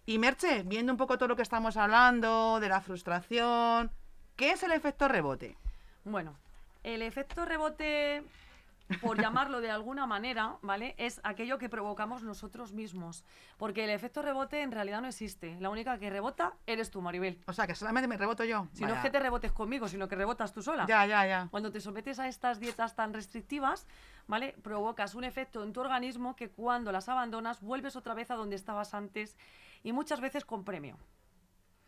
Y 0.07 0.19
Merche, 0.19 0.63
viendo 0.65 0.93
un 0.93 0.97
poco 0.97 1.19
todo 1.19 1.29
lo 1.29 1.37
que 1.37 1.43
estamos 1.43 1.77
hablando, 1.77 2.59
de 2.59 2.69
la 2.69 2.81
frustración, 2.81 3.93
¿Qué 4.41 4.53
es 4.53 4.63
el 4.63 4.73
efecto 4.73 5.07
rebote? 5.07 5.55
Bueno, 6.03 6.35
el 6.83 7.03
efecto 7.03 7.45
rebote, 7.45 8.25
por 9.03 9.21
llamarlo 9.21 9.61
de 9.61 9.71
alguna 9.71 10.07
manera, 10.07 10.57
¿vale? 10.63 10.95
Es 10.97 11.21
aquello 11.25 11.59
que 11.59 11.69
provocamos 11.69 12.23
nosotros 12.23 12.73
mismos. 12.73 13.23
Porque 13.59 13.85
el 13.85 13.91
efecto 13.91 14.23
rebote 14.23 14.63
en 14.63 14.73
realidad 14.73 15.03
no 15.03 15.09
existe. 15.09 15.59
La 15.61 15.69
única 15.69 15.99
que 15.99 16.09
rebota 16.09 16.55
eres 16.67 16.91
tú, 16.91 17.03
Maribel. 17.03 17.39
O 17.45 17.53
sea, 17.53 17.67
que 17.67 17.75
solamente 17.75 18.09
me 18.09 18.17
reboto 18.17 18.43
yo. 18.45 18.67
Si 18.73 18.83
no 18.83 18.95
es 18.95 19.01
que 19.01 19.11
te 19.11 19.21
rebotes 19.21 19.53
conmigo, 19.53 19.89
sino 19.89 20.09
que 20.09 20.17
rebotas 20.17 20.55
tú 20.55 20.63
sola. 20.63 20.87
Ya, 20.87 21.05
ya, 21.05 21.27
ya. 21.27 21.49
Cuando 21.51 21.71
te 21.71 21.83
sometes 21.83 22.19
a 22.19 22.27
estas 22.27 22.61
dietas 22.61 22.97
tan 22.97 23.13
restrictivas, 23.13 23.87
¿vale? 24.27 24.55
Provocas 24.63 25.15
un 25.15 25.25
efecto 25.25 25.63
en 25.63 25.75
tu 25.75 25.83
organismo 25.83 26.35
que 26.35 26.49
cuando 26.49 26.93
las 26.93 27.11
abandonas 27.11 27.61
vuelves 27.61 27.95
otra 27.95 28.15
vez 28.15 28.31
a 28.31 28.37
donde 28.37 28.57
estabas 28.57 28.95
antes 28.95 29.37
y 29.83 29.93
muchas 29.93 30.23
veces 30.23 30.47
con 30.47 30.65
premio. 30.65 30.97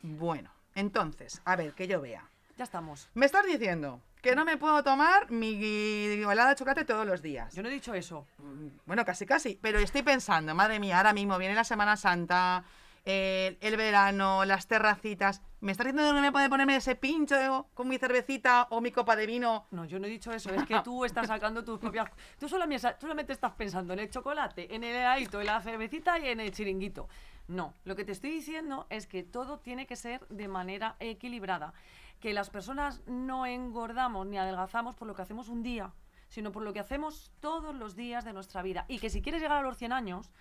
Bueno, 0.02 0.50
entonces, 0.74 1.40
a 1.46 1.56
ver, 1.56 1.72
que 1.72 1.88
yo 1.88 2.02
vea. 2.02 2.28
Ya 2.56 2.64
estamos. 2.64 3.08
Me 3.14 3.26
estás 3.26 3.46
diciendo 3.46 4.00
que 4.20 4.36
no 4.36 4.44
me 4.44 4.56
puedo 4.56 4.82
tomar 4.84 5.30
mi 5.30 5.54
helada 5.54 6.50
de 6.50 6.56
chocolate 6.56 6.84
todos 6.84 7.06
los 7.06 7.22
días. 7.22 7.54
Yo 7.54 7.62
no 7.62 7.68
he 7.68 7.72
dicho 7.72 7.92
eso. 7.94 8.26
Mm, 8.38 8.68
bueno, 8.86 9.04
casi, 9.04 9.26
casi. 9.26 9.58
Pero 9.60 9.78
estoy 9.78 10.02
pensando, 10.02 10.54
madre 10.54 10.78
mía, 10.78 10.98
ahora 10.98 11.12
mismo 11.12 11.38
viene 11.38 11.54
la 11.54 11.64
Semana 11.64 11.96
Santa, 11.96 12.64
el, 13.04 13.76
verano, 13.76 14.44
las 14.44 14.66
terracitas. 14.66 15.42
¿Me 15.60 15.72
estás 15.72 15.86
diciendo 15.86 16.10
que 16.10 16.14
no 16.14 16.20
me 16.20 16.32
puede 16.32 16.48
ponerme 16.48 16.76
ese 16.76 16.94
pincho 16.94 17.68
con 17.74 17.88
mi 17.88 17.98
cervecita 17.98 18.68
o 18.70 18.80
mi 18.80 18.92
copa 18.92 19.16
de 19.16 19.26
vino? 19.26 19.66
No, 19.70 19.84
yo 19.84 19.98
no 19.98 20.06
he 20.06 20.10
dicho 20.10 20.32
eso. 20.32 20.54
Es 20.54 20.64
que 20.66 20.80
tú 20.80 21.04
estás 21.04 21.26
sacando 21.26 21.64
tus 21.64 21.78
propias... 21.78 22.08
Tú 22.38 22.48
solamente, 22.48 22.86
solamente 23.00 23.32
estás 23.32 23.52
pensando 23.52 23.92
en 23.92 24.00
el 24.00 24.10
chocolate, 24.10 24.74
en 24.74 24.84
el 24.84 24.94
heladito, 24.94 25.40
en 25.40 25.46
la 25.46 25.60
cervecita 25.60 26.18
y 26.18 26.28
en 26.28 26.40
el 26.40 26.52
chiringuito. 26.52 27.08
No, 27.48 27.74
lo 27.84 27.96
que 27.96 28.04
te 28.04 28.12
estoy 28.12 28.30
diciendo 28.30 28.86
es 28.88 29.06
que 29.06 29.24
todo 29.24 29.58
tiene 29.58 29.86
que 29.86 29.96
ser 29.96 30.26
de 30.28 30.46
manera 30.48 30.96
equilibrada 31.00 31.74
que 32.22 32.32
las 32.32 32.50
personas 32.50 33.02
no 33.06 33.44
engordamos 33.46 34.26
ni 34.28 34.38
adelgazamos 34.38 34.94
por 34.94 35.08
lo 35.08 35.14
que 35.16 35.22
hacemos 35.22 35.48
un 35.48 35.64
día, 35.64 35.92
sino 36.28 36.52
por 36.52 36.62
lo 36.62 36.72
que 36.72 36.78
hacemos 36.78 37.32
todos 37.40 37.74
los 37.74 37.96
días 37.96 38.24
de 38.24 38.32
nuestra 38.32 38.62
vida. 38.62 38.84
Y 38.88 39.00
que 39.00 39.10
si 39.10 39.20
quieres 39.20 39.42
llegar 39.42 39.58
a 39.58 39.62
los 39.62 39.76
100 39.76 39.92
años, 39.92 40.32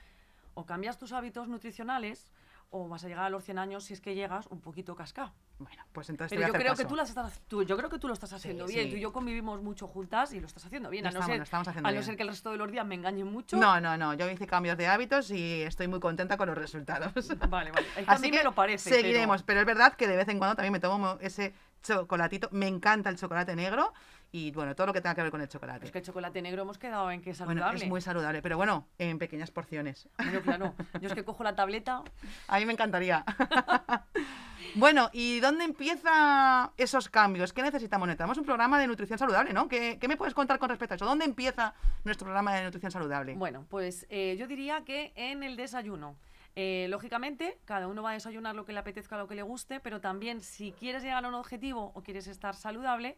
o 0.53 0.65
cambias 0.67 0.99
tus 0.99 1.11
hábitos 1.11 1.47
nutricionales, 1.47 2.31
o 2.73 2.87
vas 2.87 3.03
a 3.03 3.07
llegar 3.09 3.25
a 3.25 3.29
los 3.29 3.43
100 3.43 3.57
años 3.59 3.83
si 3.83 3.93
es 3.93 3.99
que 3.99 4.15
llegas 4.15 4.47
un 4.47 4.61
poquito 4.61 4.95
cascado. 4.95 5.33
Bueno, 5.59 5.83
pues 5.91 6.09
entonces 6.09 6.29
Pero 6.37 6.41
te 6.41 6.47
yo 6.47 6.53
voy 6.53 6.67
a 6.67 6.71
hacer 6.71 6.75
creo 6.75 6.85
que 6.87 6.89
tú 6.89 6.95
las 6.95 7.09
estás 7.09 7.41
tú, 7.49 7.63
yo 7.63 7.75
creo 7.77 7.89
que 7.89 7.99
tú 7.99 8.07
lo 8.07 8.13
estás 8.13 8.31
haciendo 8.31 8.65
Sí, 8.67 8.73
bien. 8.75 8.85
sí. 8.85 8.91
Tú 8.91 8.97
y 8.97 9.01
yo 9.01 9.11
convivimos 9.11 9.61
mucho 9.61 9.87
juntas 9.87 10.31
y 10.33 10.39
lo 10.39 10.47
estás 10.47 10.65
haciendo 10.65 10.89
bien. 10.89 11.03
Lo 11.03 11.09
A 11.09 11.11
no, 11.11 11.19
estamos- 11.19 11.27
ser, 11.31 11.37
lo 11.37 11.43
estamos 11.43 11.67
haciendo 11.67 11.89
a 11.89 11.91
no 11.91 11.95
bien. 11.95 12.03
ser 12.05 12.15
que 12.15 12.23
el 12.23 12.29
resto 12.29 12.51
de 12.51 12.57
los 12.57 12.71
días 12.71 12.85
me 12.85 12.95
engañen 12.95 13.27
mucho. 13.29 13.57
No, 13.57 13.81
no, 13.81 13.97
no. 13.97 14.13
Yo 14.13 14.29
hice 14.29 14.47
cambios 14.47 14.77
de 14.77 14.87
hábitos 14.87 15.29
y 15.31 15.63
estoy 15.63 15.87
muy 15.89 15.99
contenta 15.99 16.37
con 16.37 16.47
los 16.47 16.57
resultados. 16.57 17.11
Vale, 17.49 17.71
vale. 17.71 17.87
Es 17.89 17.93
que 18.05 18.09
a 18.11 18.13
Así 18.13 18.31
mí 18.31 18.37
me 18.37 18.43
lo 18.43 18.53
parece. 18.55 18.89
pero- 18.89 19.01
seguiremos, 19.01 19.43
pero... 19.43 19.59
es 19.59 19.65
verdad 19.65 19.93
que 19.93 20.07
de 20.07 20.15
vez 20.15 20.29
en 20.29 20.37
cuando 20.37 20.55
también 20.55 20.71
me 20.71 20.79
tomo 20.79 21.17
ese 21.19 21.53
chocolatito. 21.81 22.49
Me 22.51 22.67
encanta 22.67 23.09
el 23.09 23.17
chocolate 23.17 23.55
negro 23.55 23.93
y 24.33 24.51
bueno, 24.51 24.75
todo 24.75 24.87
lo 24.87 24.93
que 24.93 25.01
tenga 25.01 25.13
que 25.13 25.23
ver 25.23 25.31
con 25.31 25.41
el 25.41 25.49
chocolate. 25.49 25.85
Es 25.85 25.91
que 25.91 25.97
el 25.97 26.05
chocolate 26.05 26.41
negro 26.41 26.61
hemos 26.61 26.77
quedado 26.77 27.11
en 27.11 27.21
que 27.21 27.31
es 27.31 27.39
bueno, 27.39 27.61
saludable. 27.61 27.83
es 27.83 27.89
muy 27.89 28.01
saludable, 28.01 28.41
pero 28.41 28.55
bueno, 28.55 28.87
en 28.97 29.19
pequeñas 29.19 29.51
porciones. 29.51 30.07
Bueno, 30.17 30.41
claro. 30.41 30.73
Yo 31.01 31.09
es 31.09 31.13
que 31.13 31.25
cojo 31.25 31.43
la 31.43 31.53
tableta. 31.53 32.01
A 32.47 32.59
mí 32.59 32.65
me 32.65 32.71
encantaría. 32.71 33.25
bueno, 34.75 35.09
¿y 35.11 35.41
dónde 35.41 35.65
empieza 35.65 36.71
esos 36.77 37.09
cambios? 37.09 37.51
¿Qué 37.51 37.61
necesitamos? 37.61 38.07
Necesitamos 38.07 38.37
un 38.37 38.45
programa 38.45 38.79
de 38.79 38.87
nutrición 38.87 39.19
saludable, 39.19 39.51
¿no? 39.51 39.67
¿Qué, 39.67 39.97
qué 39.99 40.07
me 40.07 40.15
puedes 40.15 40.33
contar 40.33 40.59
con 40.59 40.69
respecto 40.69 40.93
a 40.93 40.95
eso? 40.95 41.05
¿Dónde 41.05 41.25
empieza 41.25 41.73
nuestro 42.05 42.25
programa 42.25 42.55
de 42.55 42.63
nutrición 42.63 42.91
saludable? 42.91 43.33
Bueno, 43.33 43.65
pues 43.69 44.05
eh, 44.09 44.37
yo 44.39 44.47
diría 44.47 44.85
que 44.85 45.11
en 45.15 45.43
el 45.43 45.57
desayuno. 45.57 46.15
Eh, 46.55 46.87
lógicamente, 46.89 47.59
cada 47.65 47.87
uno 47.87 48.03
va 48.03 48.11
a 48.11 48.13
desayunar 48.13 48.55
lo 48.55 48.65
que 48.65 48.73
le 48.73 48.79
apetezca, 48.79 49.17
lo 49.17 49.27
que 49.27 49.35
le 49.35 49.43
guste, 49.43 49.79
pero 49.79 50.01
también 50.01 50.41
si 50.41 50.71
quieres 50.73 51.03
llegar 51.03 51.23
a 51.23 51.27
un 51.29 51.35
objetivo 51.35 51.91
o 51.95 52.03
quieres 52.03 52.27
estar 52.27 52.55
saludable, 52.55 53.15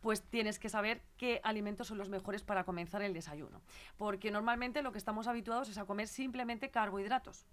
pues 0.00 0.22
tienes 0.22 0.58
que 0.58 0.68
saber 0.68 1.02
qué 1.16 1.40
alimentos 1.42 1.88
son 1.88 1.98
los 1.98 2.08
mejores 2.08 2.42
para 2.42 2.64
comenzar 2.64 3.02
el 3.02 3.12
desayuno. 3.12 3.60
Porque 3.96 4.30
normalmente 4.30 4.82
lo 4.82 4.92
que 4.92 4.98
estamos 4.98 5.26
habituados 5.26 5.68
es 5.68 5.78
a 5.78 5.84
comer 5.84 6.06
simplemente 6.06 6.70
carbohidratos. 6.70 7.46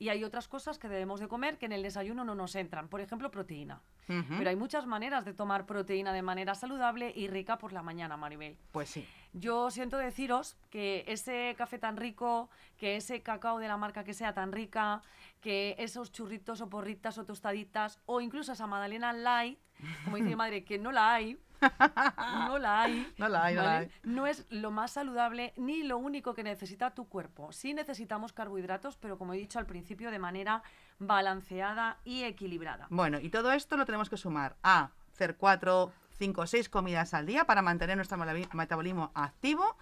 Y 0.00 0.08
hay 0.08 0.24
otras 0.24 0.48
cosas 0.48 0.78
que 0.78 0.88
debemos 0.88 1.20
de 1.20 1.28
comer 1.28 1.58
que 1.58 1.66
en 1.66 1.72
el 1.72 1.82
desayuno 1.82 2.24
no 2.24 2.34
nos 2.34 2.56
entran. 2.56 2.88
Por 2.88 3.02
ejemplo, 3.02 3.30
proteína. 3.30 3.82
Pero 4.06 4.48
hay 4.48 4.56
muchas 4.56 4.86
maneras 4.86 5.24
de 5.24 5.34
tomar 5.34 5.66
proteína 5.66 6.12
de 6.12 6.22
manera 6.22 6.56
saludable 6.56 7.12
y 7.14 7.28
rica 7.28 7.58
por 7.58 7.72
la 7.72 7.82
mañana, 7.82 8.16
Maribel. 8.16 8.56
Pues 8.72 8.88
sí. 8.88 9.06
Yo 9.34 9.70
siento 9.70 9.98
deciros 9.98 10.56
que 10.70 11.04
ese 11.06 11.54
café 11.56 11.78
tan 11.78 11.96
rico, 11.96 12.48
que 12.76 12.96
ese 12.96 13.22
cacao 13.22 13.58
de 13.58 13.68
la 13.68 13.76
marca 13.76 14.02
que 14.02 14.14
sea 14.14 14.32
tan 14.32 14.50
rica, 14.50 15.02
que 15.40 15.76
esos 15.78 16.10
churritos 16.10 16.60
o 16.60 16.68
porritas 16.68 17.18
o 17.18 17.24
tostaditas, 17.24 18.00
o 18.06 18.20
incluso 18.20 18.52
esa 18.52 18.66
magdalena 18.66 19.12
light, 19.12 19.58
como 20.04 20.16
dice 20.16 20.30
mi 20.30 20.36
madre, 20.44 20.64
que 20.64 20.78
no 20.78 20.92
la 20.92 21.14
hay, 21.14 21.38
no 22.46 22.58
la 22.58 22.82
hay, 22.82 23.12
No 23.18 23.28
la 23.28 23.44
hay, 23.44 23.54
no 23.54 23.62
la 23.62 23.78
hay. 23.78 23.90
no 24.02 24.26
es 24.26 24.46
lo 24.50 24.70
más 24.70 24.92
saludable 24.92 25.52
ni 25.56 25.82
lo 25.82 25.98
único 25.98 26.34
que 26.34 26.42
necesita 26.42 26.90
tu 26.90 27.08
cuerpo. 27.08 27.52
Sí 27.52 27.74
necesitamos 27.74 28.32
carbohidratos, 28.32 28.96
pero 28.96 29.18
como 29.18 29.34
he 29.34 29.38
dicho 29.38 29.58
al 29.58 29.66
principio, 29.66 30.10
de 30.10 30.18
manera 30.18 30.62
balanceada 30.98 31.98
y 32.04 32.22
equilibrada. 32.24 32.86
Bueno, 32.90 33.18
y 33.20 33.28
todo 33.30 33.52
esto 33.52 33.76
lo 33.76 33.84
tenemos 33.86 34.08
que 34.08 34.16
sumar 34.16 34.56
a 34.62 34.90
hacer 35.12 35.36
cuatro, 35.36 35.92
cinco, 36.18 36.46
seis 36.46 36.68
comidas 36.68 37.14
al 37.14 37.26
día 37.26 37.44
para 37.44 37.62
mantener 37.62 37.96
nuestro 37.96 38.16
metabolismo- 38.18 39.10
activo, 39.14 39.76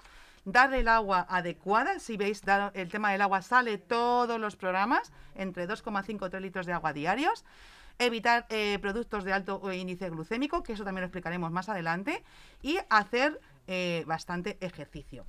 darle 0.44 0.80
el 0.80 0.88
agua 0.88 1.26
adecuada. 1.28 1.98
Si 1.98 2.16
veis, 2.16 2.42
el 2.74 2.88
tema 2.88 3.12
del 3.12 3.20
agua 3.22 3.42
sale 3.42 3.78
todos 3.78 4.40
los 4.40 4.56
programas, 4.56 5.12
entre 5.34 5.68
2,5 5.68 6.26
y 6.26 6.30
3 6.30 6.42
litros 6.42 6.66
de 6.66 6.72
agua 6.72 6.92
diarios. 6.92 7.44
Evitar 7.98 8.46
eh, 8.48 8.78
productos 8.80 9.24
de 9.24 9.32
alto 9.32 9.60
índice 9.72 10.08
glucémico, 10.10 10.62
que 10.62 10.72
eso 10.74 10.84
también 10.84 11.02
lo 11.02 11.06
explicaremos 11.06 11.50
más 11.50 11.68
adelante. 11.68 12.22
Y 12.62 12.78
hacer 12.90 13.40
eh, 13.66 14.04
bastante 14.06 14.56
ejercicio. 14.60 15.26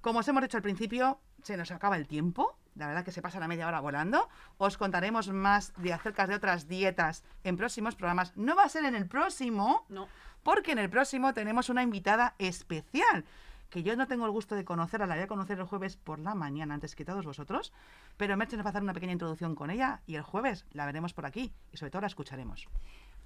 Como 0.00 0.18
os 0.18 0.28
hemos 0.28 0.42
dicho 0.42 0.56
al 0.56 0.62
principio, 0.62 1.20
se 1.42 1.56
nos 1.56 1.70
acaba 1.70 1.96
el 1.96 2.08
tiempo. 2.08 2.56
La 2.74 2.86
verdad 2.88 3.04
que 3.04 3.12
se 3.12 3.22
pasa 3.22 3.38
la 3.38 3.48
media 3.48 3.68
hora 3.68 3.80
volando. 3.80 4.28
Os 4.58 4.76
contaremos 4.78 5.28
más 5.28 5.72
de 5.76 5.92
acerca 5.92 6.26
de 6.26 6.34
otras 6.34 6.66
dietas 6.68 7.22
en 7.44 7.56
próximos 7.56 7.94
programas. 7.94 8.36
No 8.36 8.56
va 8.56 8.64
a 8.64 8.68
ser 8.68 8.84
en 8.84 8.94
el 8.94 9.06
próximo, 9.06 9.84
No. 9.88 10.08
porque 10.42 10.72
en 10.72 10.78
el 10.78 10.90
próximo 10.90 11.34
tenemos 11.34 11.68
una 11.68 11.82
invitada 11.82 12.34
especial 12.38 13.24
que 13.72 13.82
yo 13.82 13.96
no 13.96 14.06
tengo 14.06 14.26
el 14.26 14.30
gusto 14.30 14.54
de 14.54 14.66
conocerla, 14.66 15.06
la 15.06 15.14
voy 15.14 15.24
a 15.24 15.26
conocer 15.26 15.58
el 15.58 15.64
jueves 15.64 15.96
por 15.96 16.18
la 16.18 16.34
mañana 16.34 16.74
antes 16.74 16.94
que 16.94 17.06
todos 17.06 17.24
vosotros, 17.24 17.72
pero 18.18 18.36
Merche 18.36 18.58
nos 18.58 18.66
va 18.66 18.68
a 18.68 18.72
hacer 18.72 18.82
una 18.82 18.92
pequeña 18.92 19.14
introducción 19.14 19.54
con 19.54 19.70
ella 19.70 20.02
y 20.06 20.16
el 20.16 20.22
jueves 20.22 20.66
la 20.72 20.84
veremos 20.84 21.14
por 21.14 21.24
aquí 21.24 21.54
y 21.72 21.78
sobre 21.78 21.90
todo 21.90 22.02
la 22.02 22.08
escucharemos. 22.08 22.68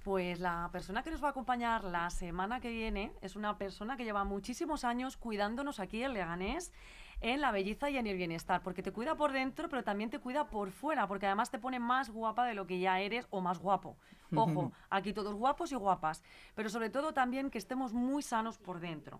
Pues 0.05 0.39
la 0.39 0.69
persona 0.71 1.03
que 1.03 1.11
nos 1.11 1.21
va 1.21 1.27
a 1.27 1.31
acompañar 1.31 1.83
la 1.83 2.09
semana 2.09 2.61
que 2.61 2.69
viene 2.69 3.11
es 3.19 3.35
una 3.35 3.57
persona 3.57 3.97
que 3.97 4.05
lleva 4.05 4.23
muchísimos 4.23 4.85
años 4.85 5.17
cuidándonos 5.17 5.81
aquí 5.81 6.01
en 6.01 6.13
Leganés 6.13 6.71
en 7.19 7.41
la 7.41 7.51
belleza 7.51 7.89
y 7.89 7.97
en 7.97 8.07
el 8.07 8.15
bienestar, 8.15 8.61
porque 8.61 8.81
te 8.81 8.93
cuida 8.93 9.15
por 9.15 9.33
dentro, 9.33 9.67
pero 9.67 9.83
también 9.83 10.09
te 10.09 10.19
cuida 10.19 10.47
por 10.47 10.71
fuera, 10.71 11.07
porque 11.07 11.25
además 11.25 11.51
te 11.51 11.59
pone 11.59 11.77
más 11.79 12.09
guapa 12.09 12.45
de 12.45 12.53
lo 12.53 12.67
que 12.67 12.79
ya 12.79 13.01
eres 13.01 13.27
o 13.31 13.41
más 13.41 13.59
guapo. 13.59 13.97
Ojo, 14.33 14.71
aquí 14.89 15.11
todos 15.11 15.33
guapos 15.33 15.73
y 15.73 15.75
guapas, 15.75 16.23
pero 16.55 16.69
sobre 16.69 16.89
todo 16.89 17.13
también 17.13 17.49
que 17.49 17.57
estemos 17.57 17.91
muy 17.91 18.21
sanos 18.21 18.57
por 18.57 18.79
dentro. 18.79 19.19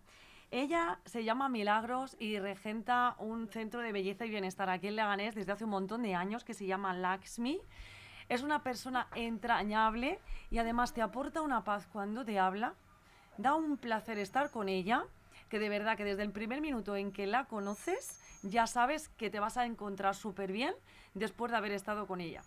Ella 0.52 1.00
se 1.06 1.24
llama 1.26 1.50
Milagros 1.50 2.16
y 2.20 2.40
regenta 2.40 3.16
un 3.20 3.50
centro 3.50 3.82
de 3.82 3.92
belleza 3.92 4.26
y 4.26 4.30
bienestar 4.30 4.70
aquí 4.70 4.88
en 4.88 4.96
Leganés 4.96 5.36
desde 5.36 5.52
hace 5.52 5.66
un 5.66 5.72
montón 5.72 6.04
de 6.04 6.16
años 6.16 6.46
que 6.46 6.54
se 6.54 6.66
llama 6.66 6.94
Laxmi. 6.94 7.60
Es 8.30 8.44
una 8.44 8.64
persona 8.64 9.08
entrañable 9.16 10.20
y 10.50 10.58
además 10.60 10.94
te 10.94 11.02
aporta 11.02 11.42
una 11.42 11.64
paz 11.66 11.88
cuando 11.92 12.24
te 12.24 12.40
habla. 12.40 12.74
Da 13.38 13.56
un 13.56 13.78
placer 13.78 14.18
estar 14.20 14.50
con 14.50 14.70
ella, 14.70 15.04
que 15.50 15.60
de 15.60 15.70
verdad 15.70 15.98
que 15.98 16.06
desde 16.06 16.24
el 16.24 16.32
primer 16.32 16.62
minuto 16.62 16.96
en 16.96 17.12
que 17.12 17.28
la 17.28 17.46
conoces 17.46 18.22
ya 18.44 18.68
sabes 18.68 19.10
que 19.10 19.30
te 19.30 19.40
vas 19.40 19.58
a 19.58 19.66
encontrar 19.66 20.16
súper 20.16 20.52
bien 20.52 20.74
después 21.14 21.52
de 21.52 21.58
haber 21.58 21.74
estado 21.74 22.08
con 22.08 22.22
ella. 22.22 22.42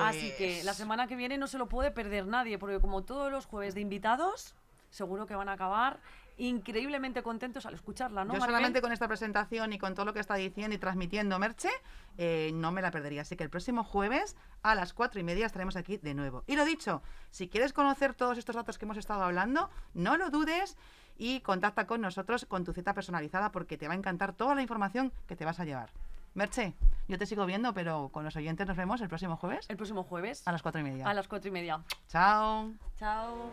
Así 0.00 0.32
que 0.36 0.58
la 0.64 0.70
Pues- 0.72 0.76
semana 0.76 1.06
que 1.06 1.14
viene 1.14 1.38
no 1.38 1.46
se 1.46 1.58
lo 1.58 1.68
puede 1.68 1.92
perder 1.92 2.26
nadie, 2.26 2.58
porque 2.58 2.80
como 2.80 3.04
todos 3.04 3.30
los 3.30 3.46
jueves 3.46 3.74
de 3.74 3.80
invitados, 3.80 4.54
seguro 4.90 5.26
que 5.26 5.36
van 5.36 5.48
a 5.48 5.52
acabar 5.52 6.00
increíblemente 6.36 7.22
contentos 7.22 7.66
al 7.66 7.74
escucharla, 7.74 8.24
¿no? 8.24 8.34
Yo 8.34 8.40
Maribel? 8.40 8.56
solamente 8.56 8.80
con 8.80 8.92
esta 8.92 9.06
presentación 9.08 9.72
y 9.72 9.78
con 9.78 9.94
todo 9.94 10.04
lo 10.06 10.12
que 10.12 10.20
está 10.20 10.34
diciendo 10.34 10.74
y 10.74 10.78
transmitiendo 10.78 11.38
Merche, 11.38 11.70
eh, 12.18 12.50
no 12.54 12.72
me 12.72 12.82
la 12.82 12.90
perdería. 12.90 13.22
Así 13.22 13.36
que 13.36 13.44
el 13.44 13.50
próximo 13.50 13.84
jueves 13.84 14.36
a 14.62 14.74
las 14.74 14.92
cuatro 14.94 15.20
y 15.20 15.22
media 15.22 15.46
estaremos 15.46 15.76
aquí 15.76 15.96
de 15.98 16.14
nuevo. 16.14 16.44
Y 16.46 16.56
lo 16.56 16.64
dicho, 16.64 17.02
si 17.30 17.48
quieres 17.48 17.72
conocer 17.72 18.14
todos 18.14 18.38
estos 18.38 18.56
datos 18.56 18.78
que 18.78 18.84
hemos 18.84 18.96
estado 18.96 19.22
hablando, 19.22 19.70
no 19.94 20.16
lo 20.16 20.30
dudes 20.30 20.76
y 21.16 21.40
contacta 21.40 21.86
con 21.86 22.00
nosotros 22.00 22.44
con 22.46 22.64
tu 22.64 22.72
cita 22.72 22.94
personalizada 22.94 23.52
porque 23.52 23.78
te 23.78 23.86
va 23.86 23.94
a 23.94 23.96
encantar 23.96 24.32
toda 24.32 24.54
la 24.54 24.62
información 24.62 25.12
que 25.28 25.36
te 25.36 25.44
vas 25.44 25.60
a 25.60 25.64
llevar. 25.64 25.90
Merche, 26.34 26.74
yo 27.06 27.16
te 27.16 27.26
sigo 27.26 27.46
viendo, 27.46 27.72
pero 27.74 28.08
con 28.08 28.24
los 28.24 28.34
oyentes 28.34 28.66
nos 28.66 28.76
vemos 28.76 29.00
el 29.00 29.08
próximo 29.08 29.36
jueves 29.36 29.66
El 29.70 29.76
próximo 29.76 30.02
jueves 30.02 30.42
a 30.48 30.50
las 30.50 30.62
cuatro 30.62 30.80
y 30.80 30.84
media. 30.84 31.08
a 31.08 31.14
las 31.14 31.28
cuatro 31.28 31.48
y 31.48 31.52
media. 31.52 31.80
Chao. 32.08 32.72
Chao. 32.98 33.52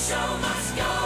show 0.00 0.38
must 0.40 0.76
go 0.76 0.99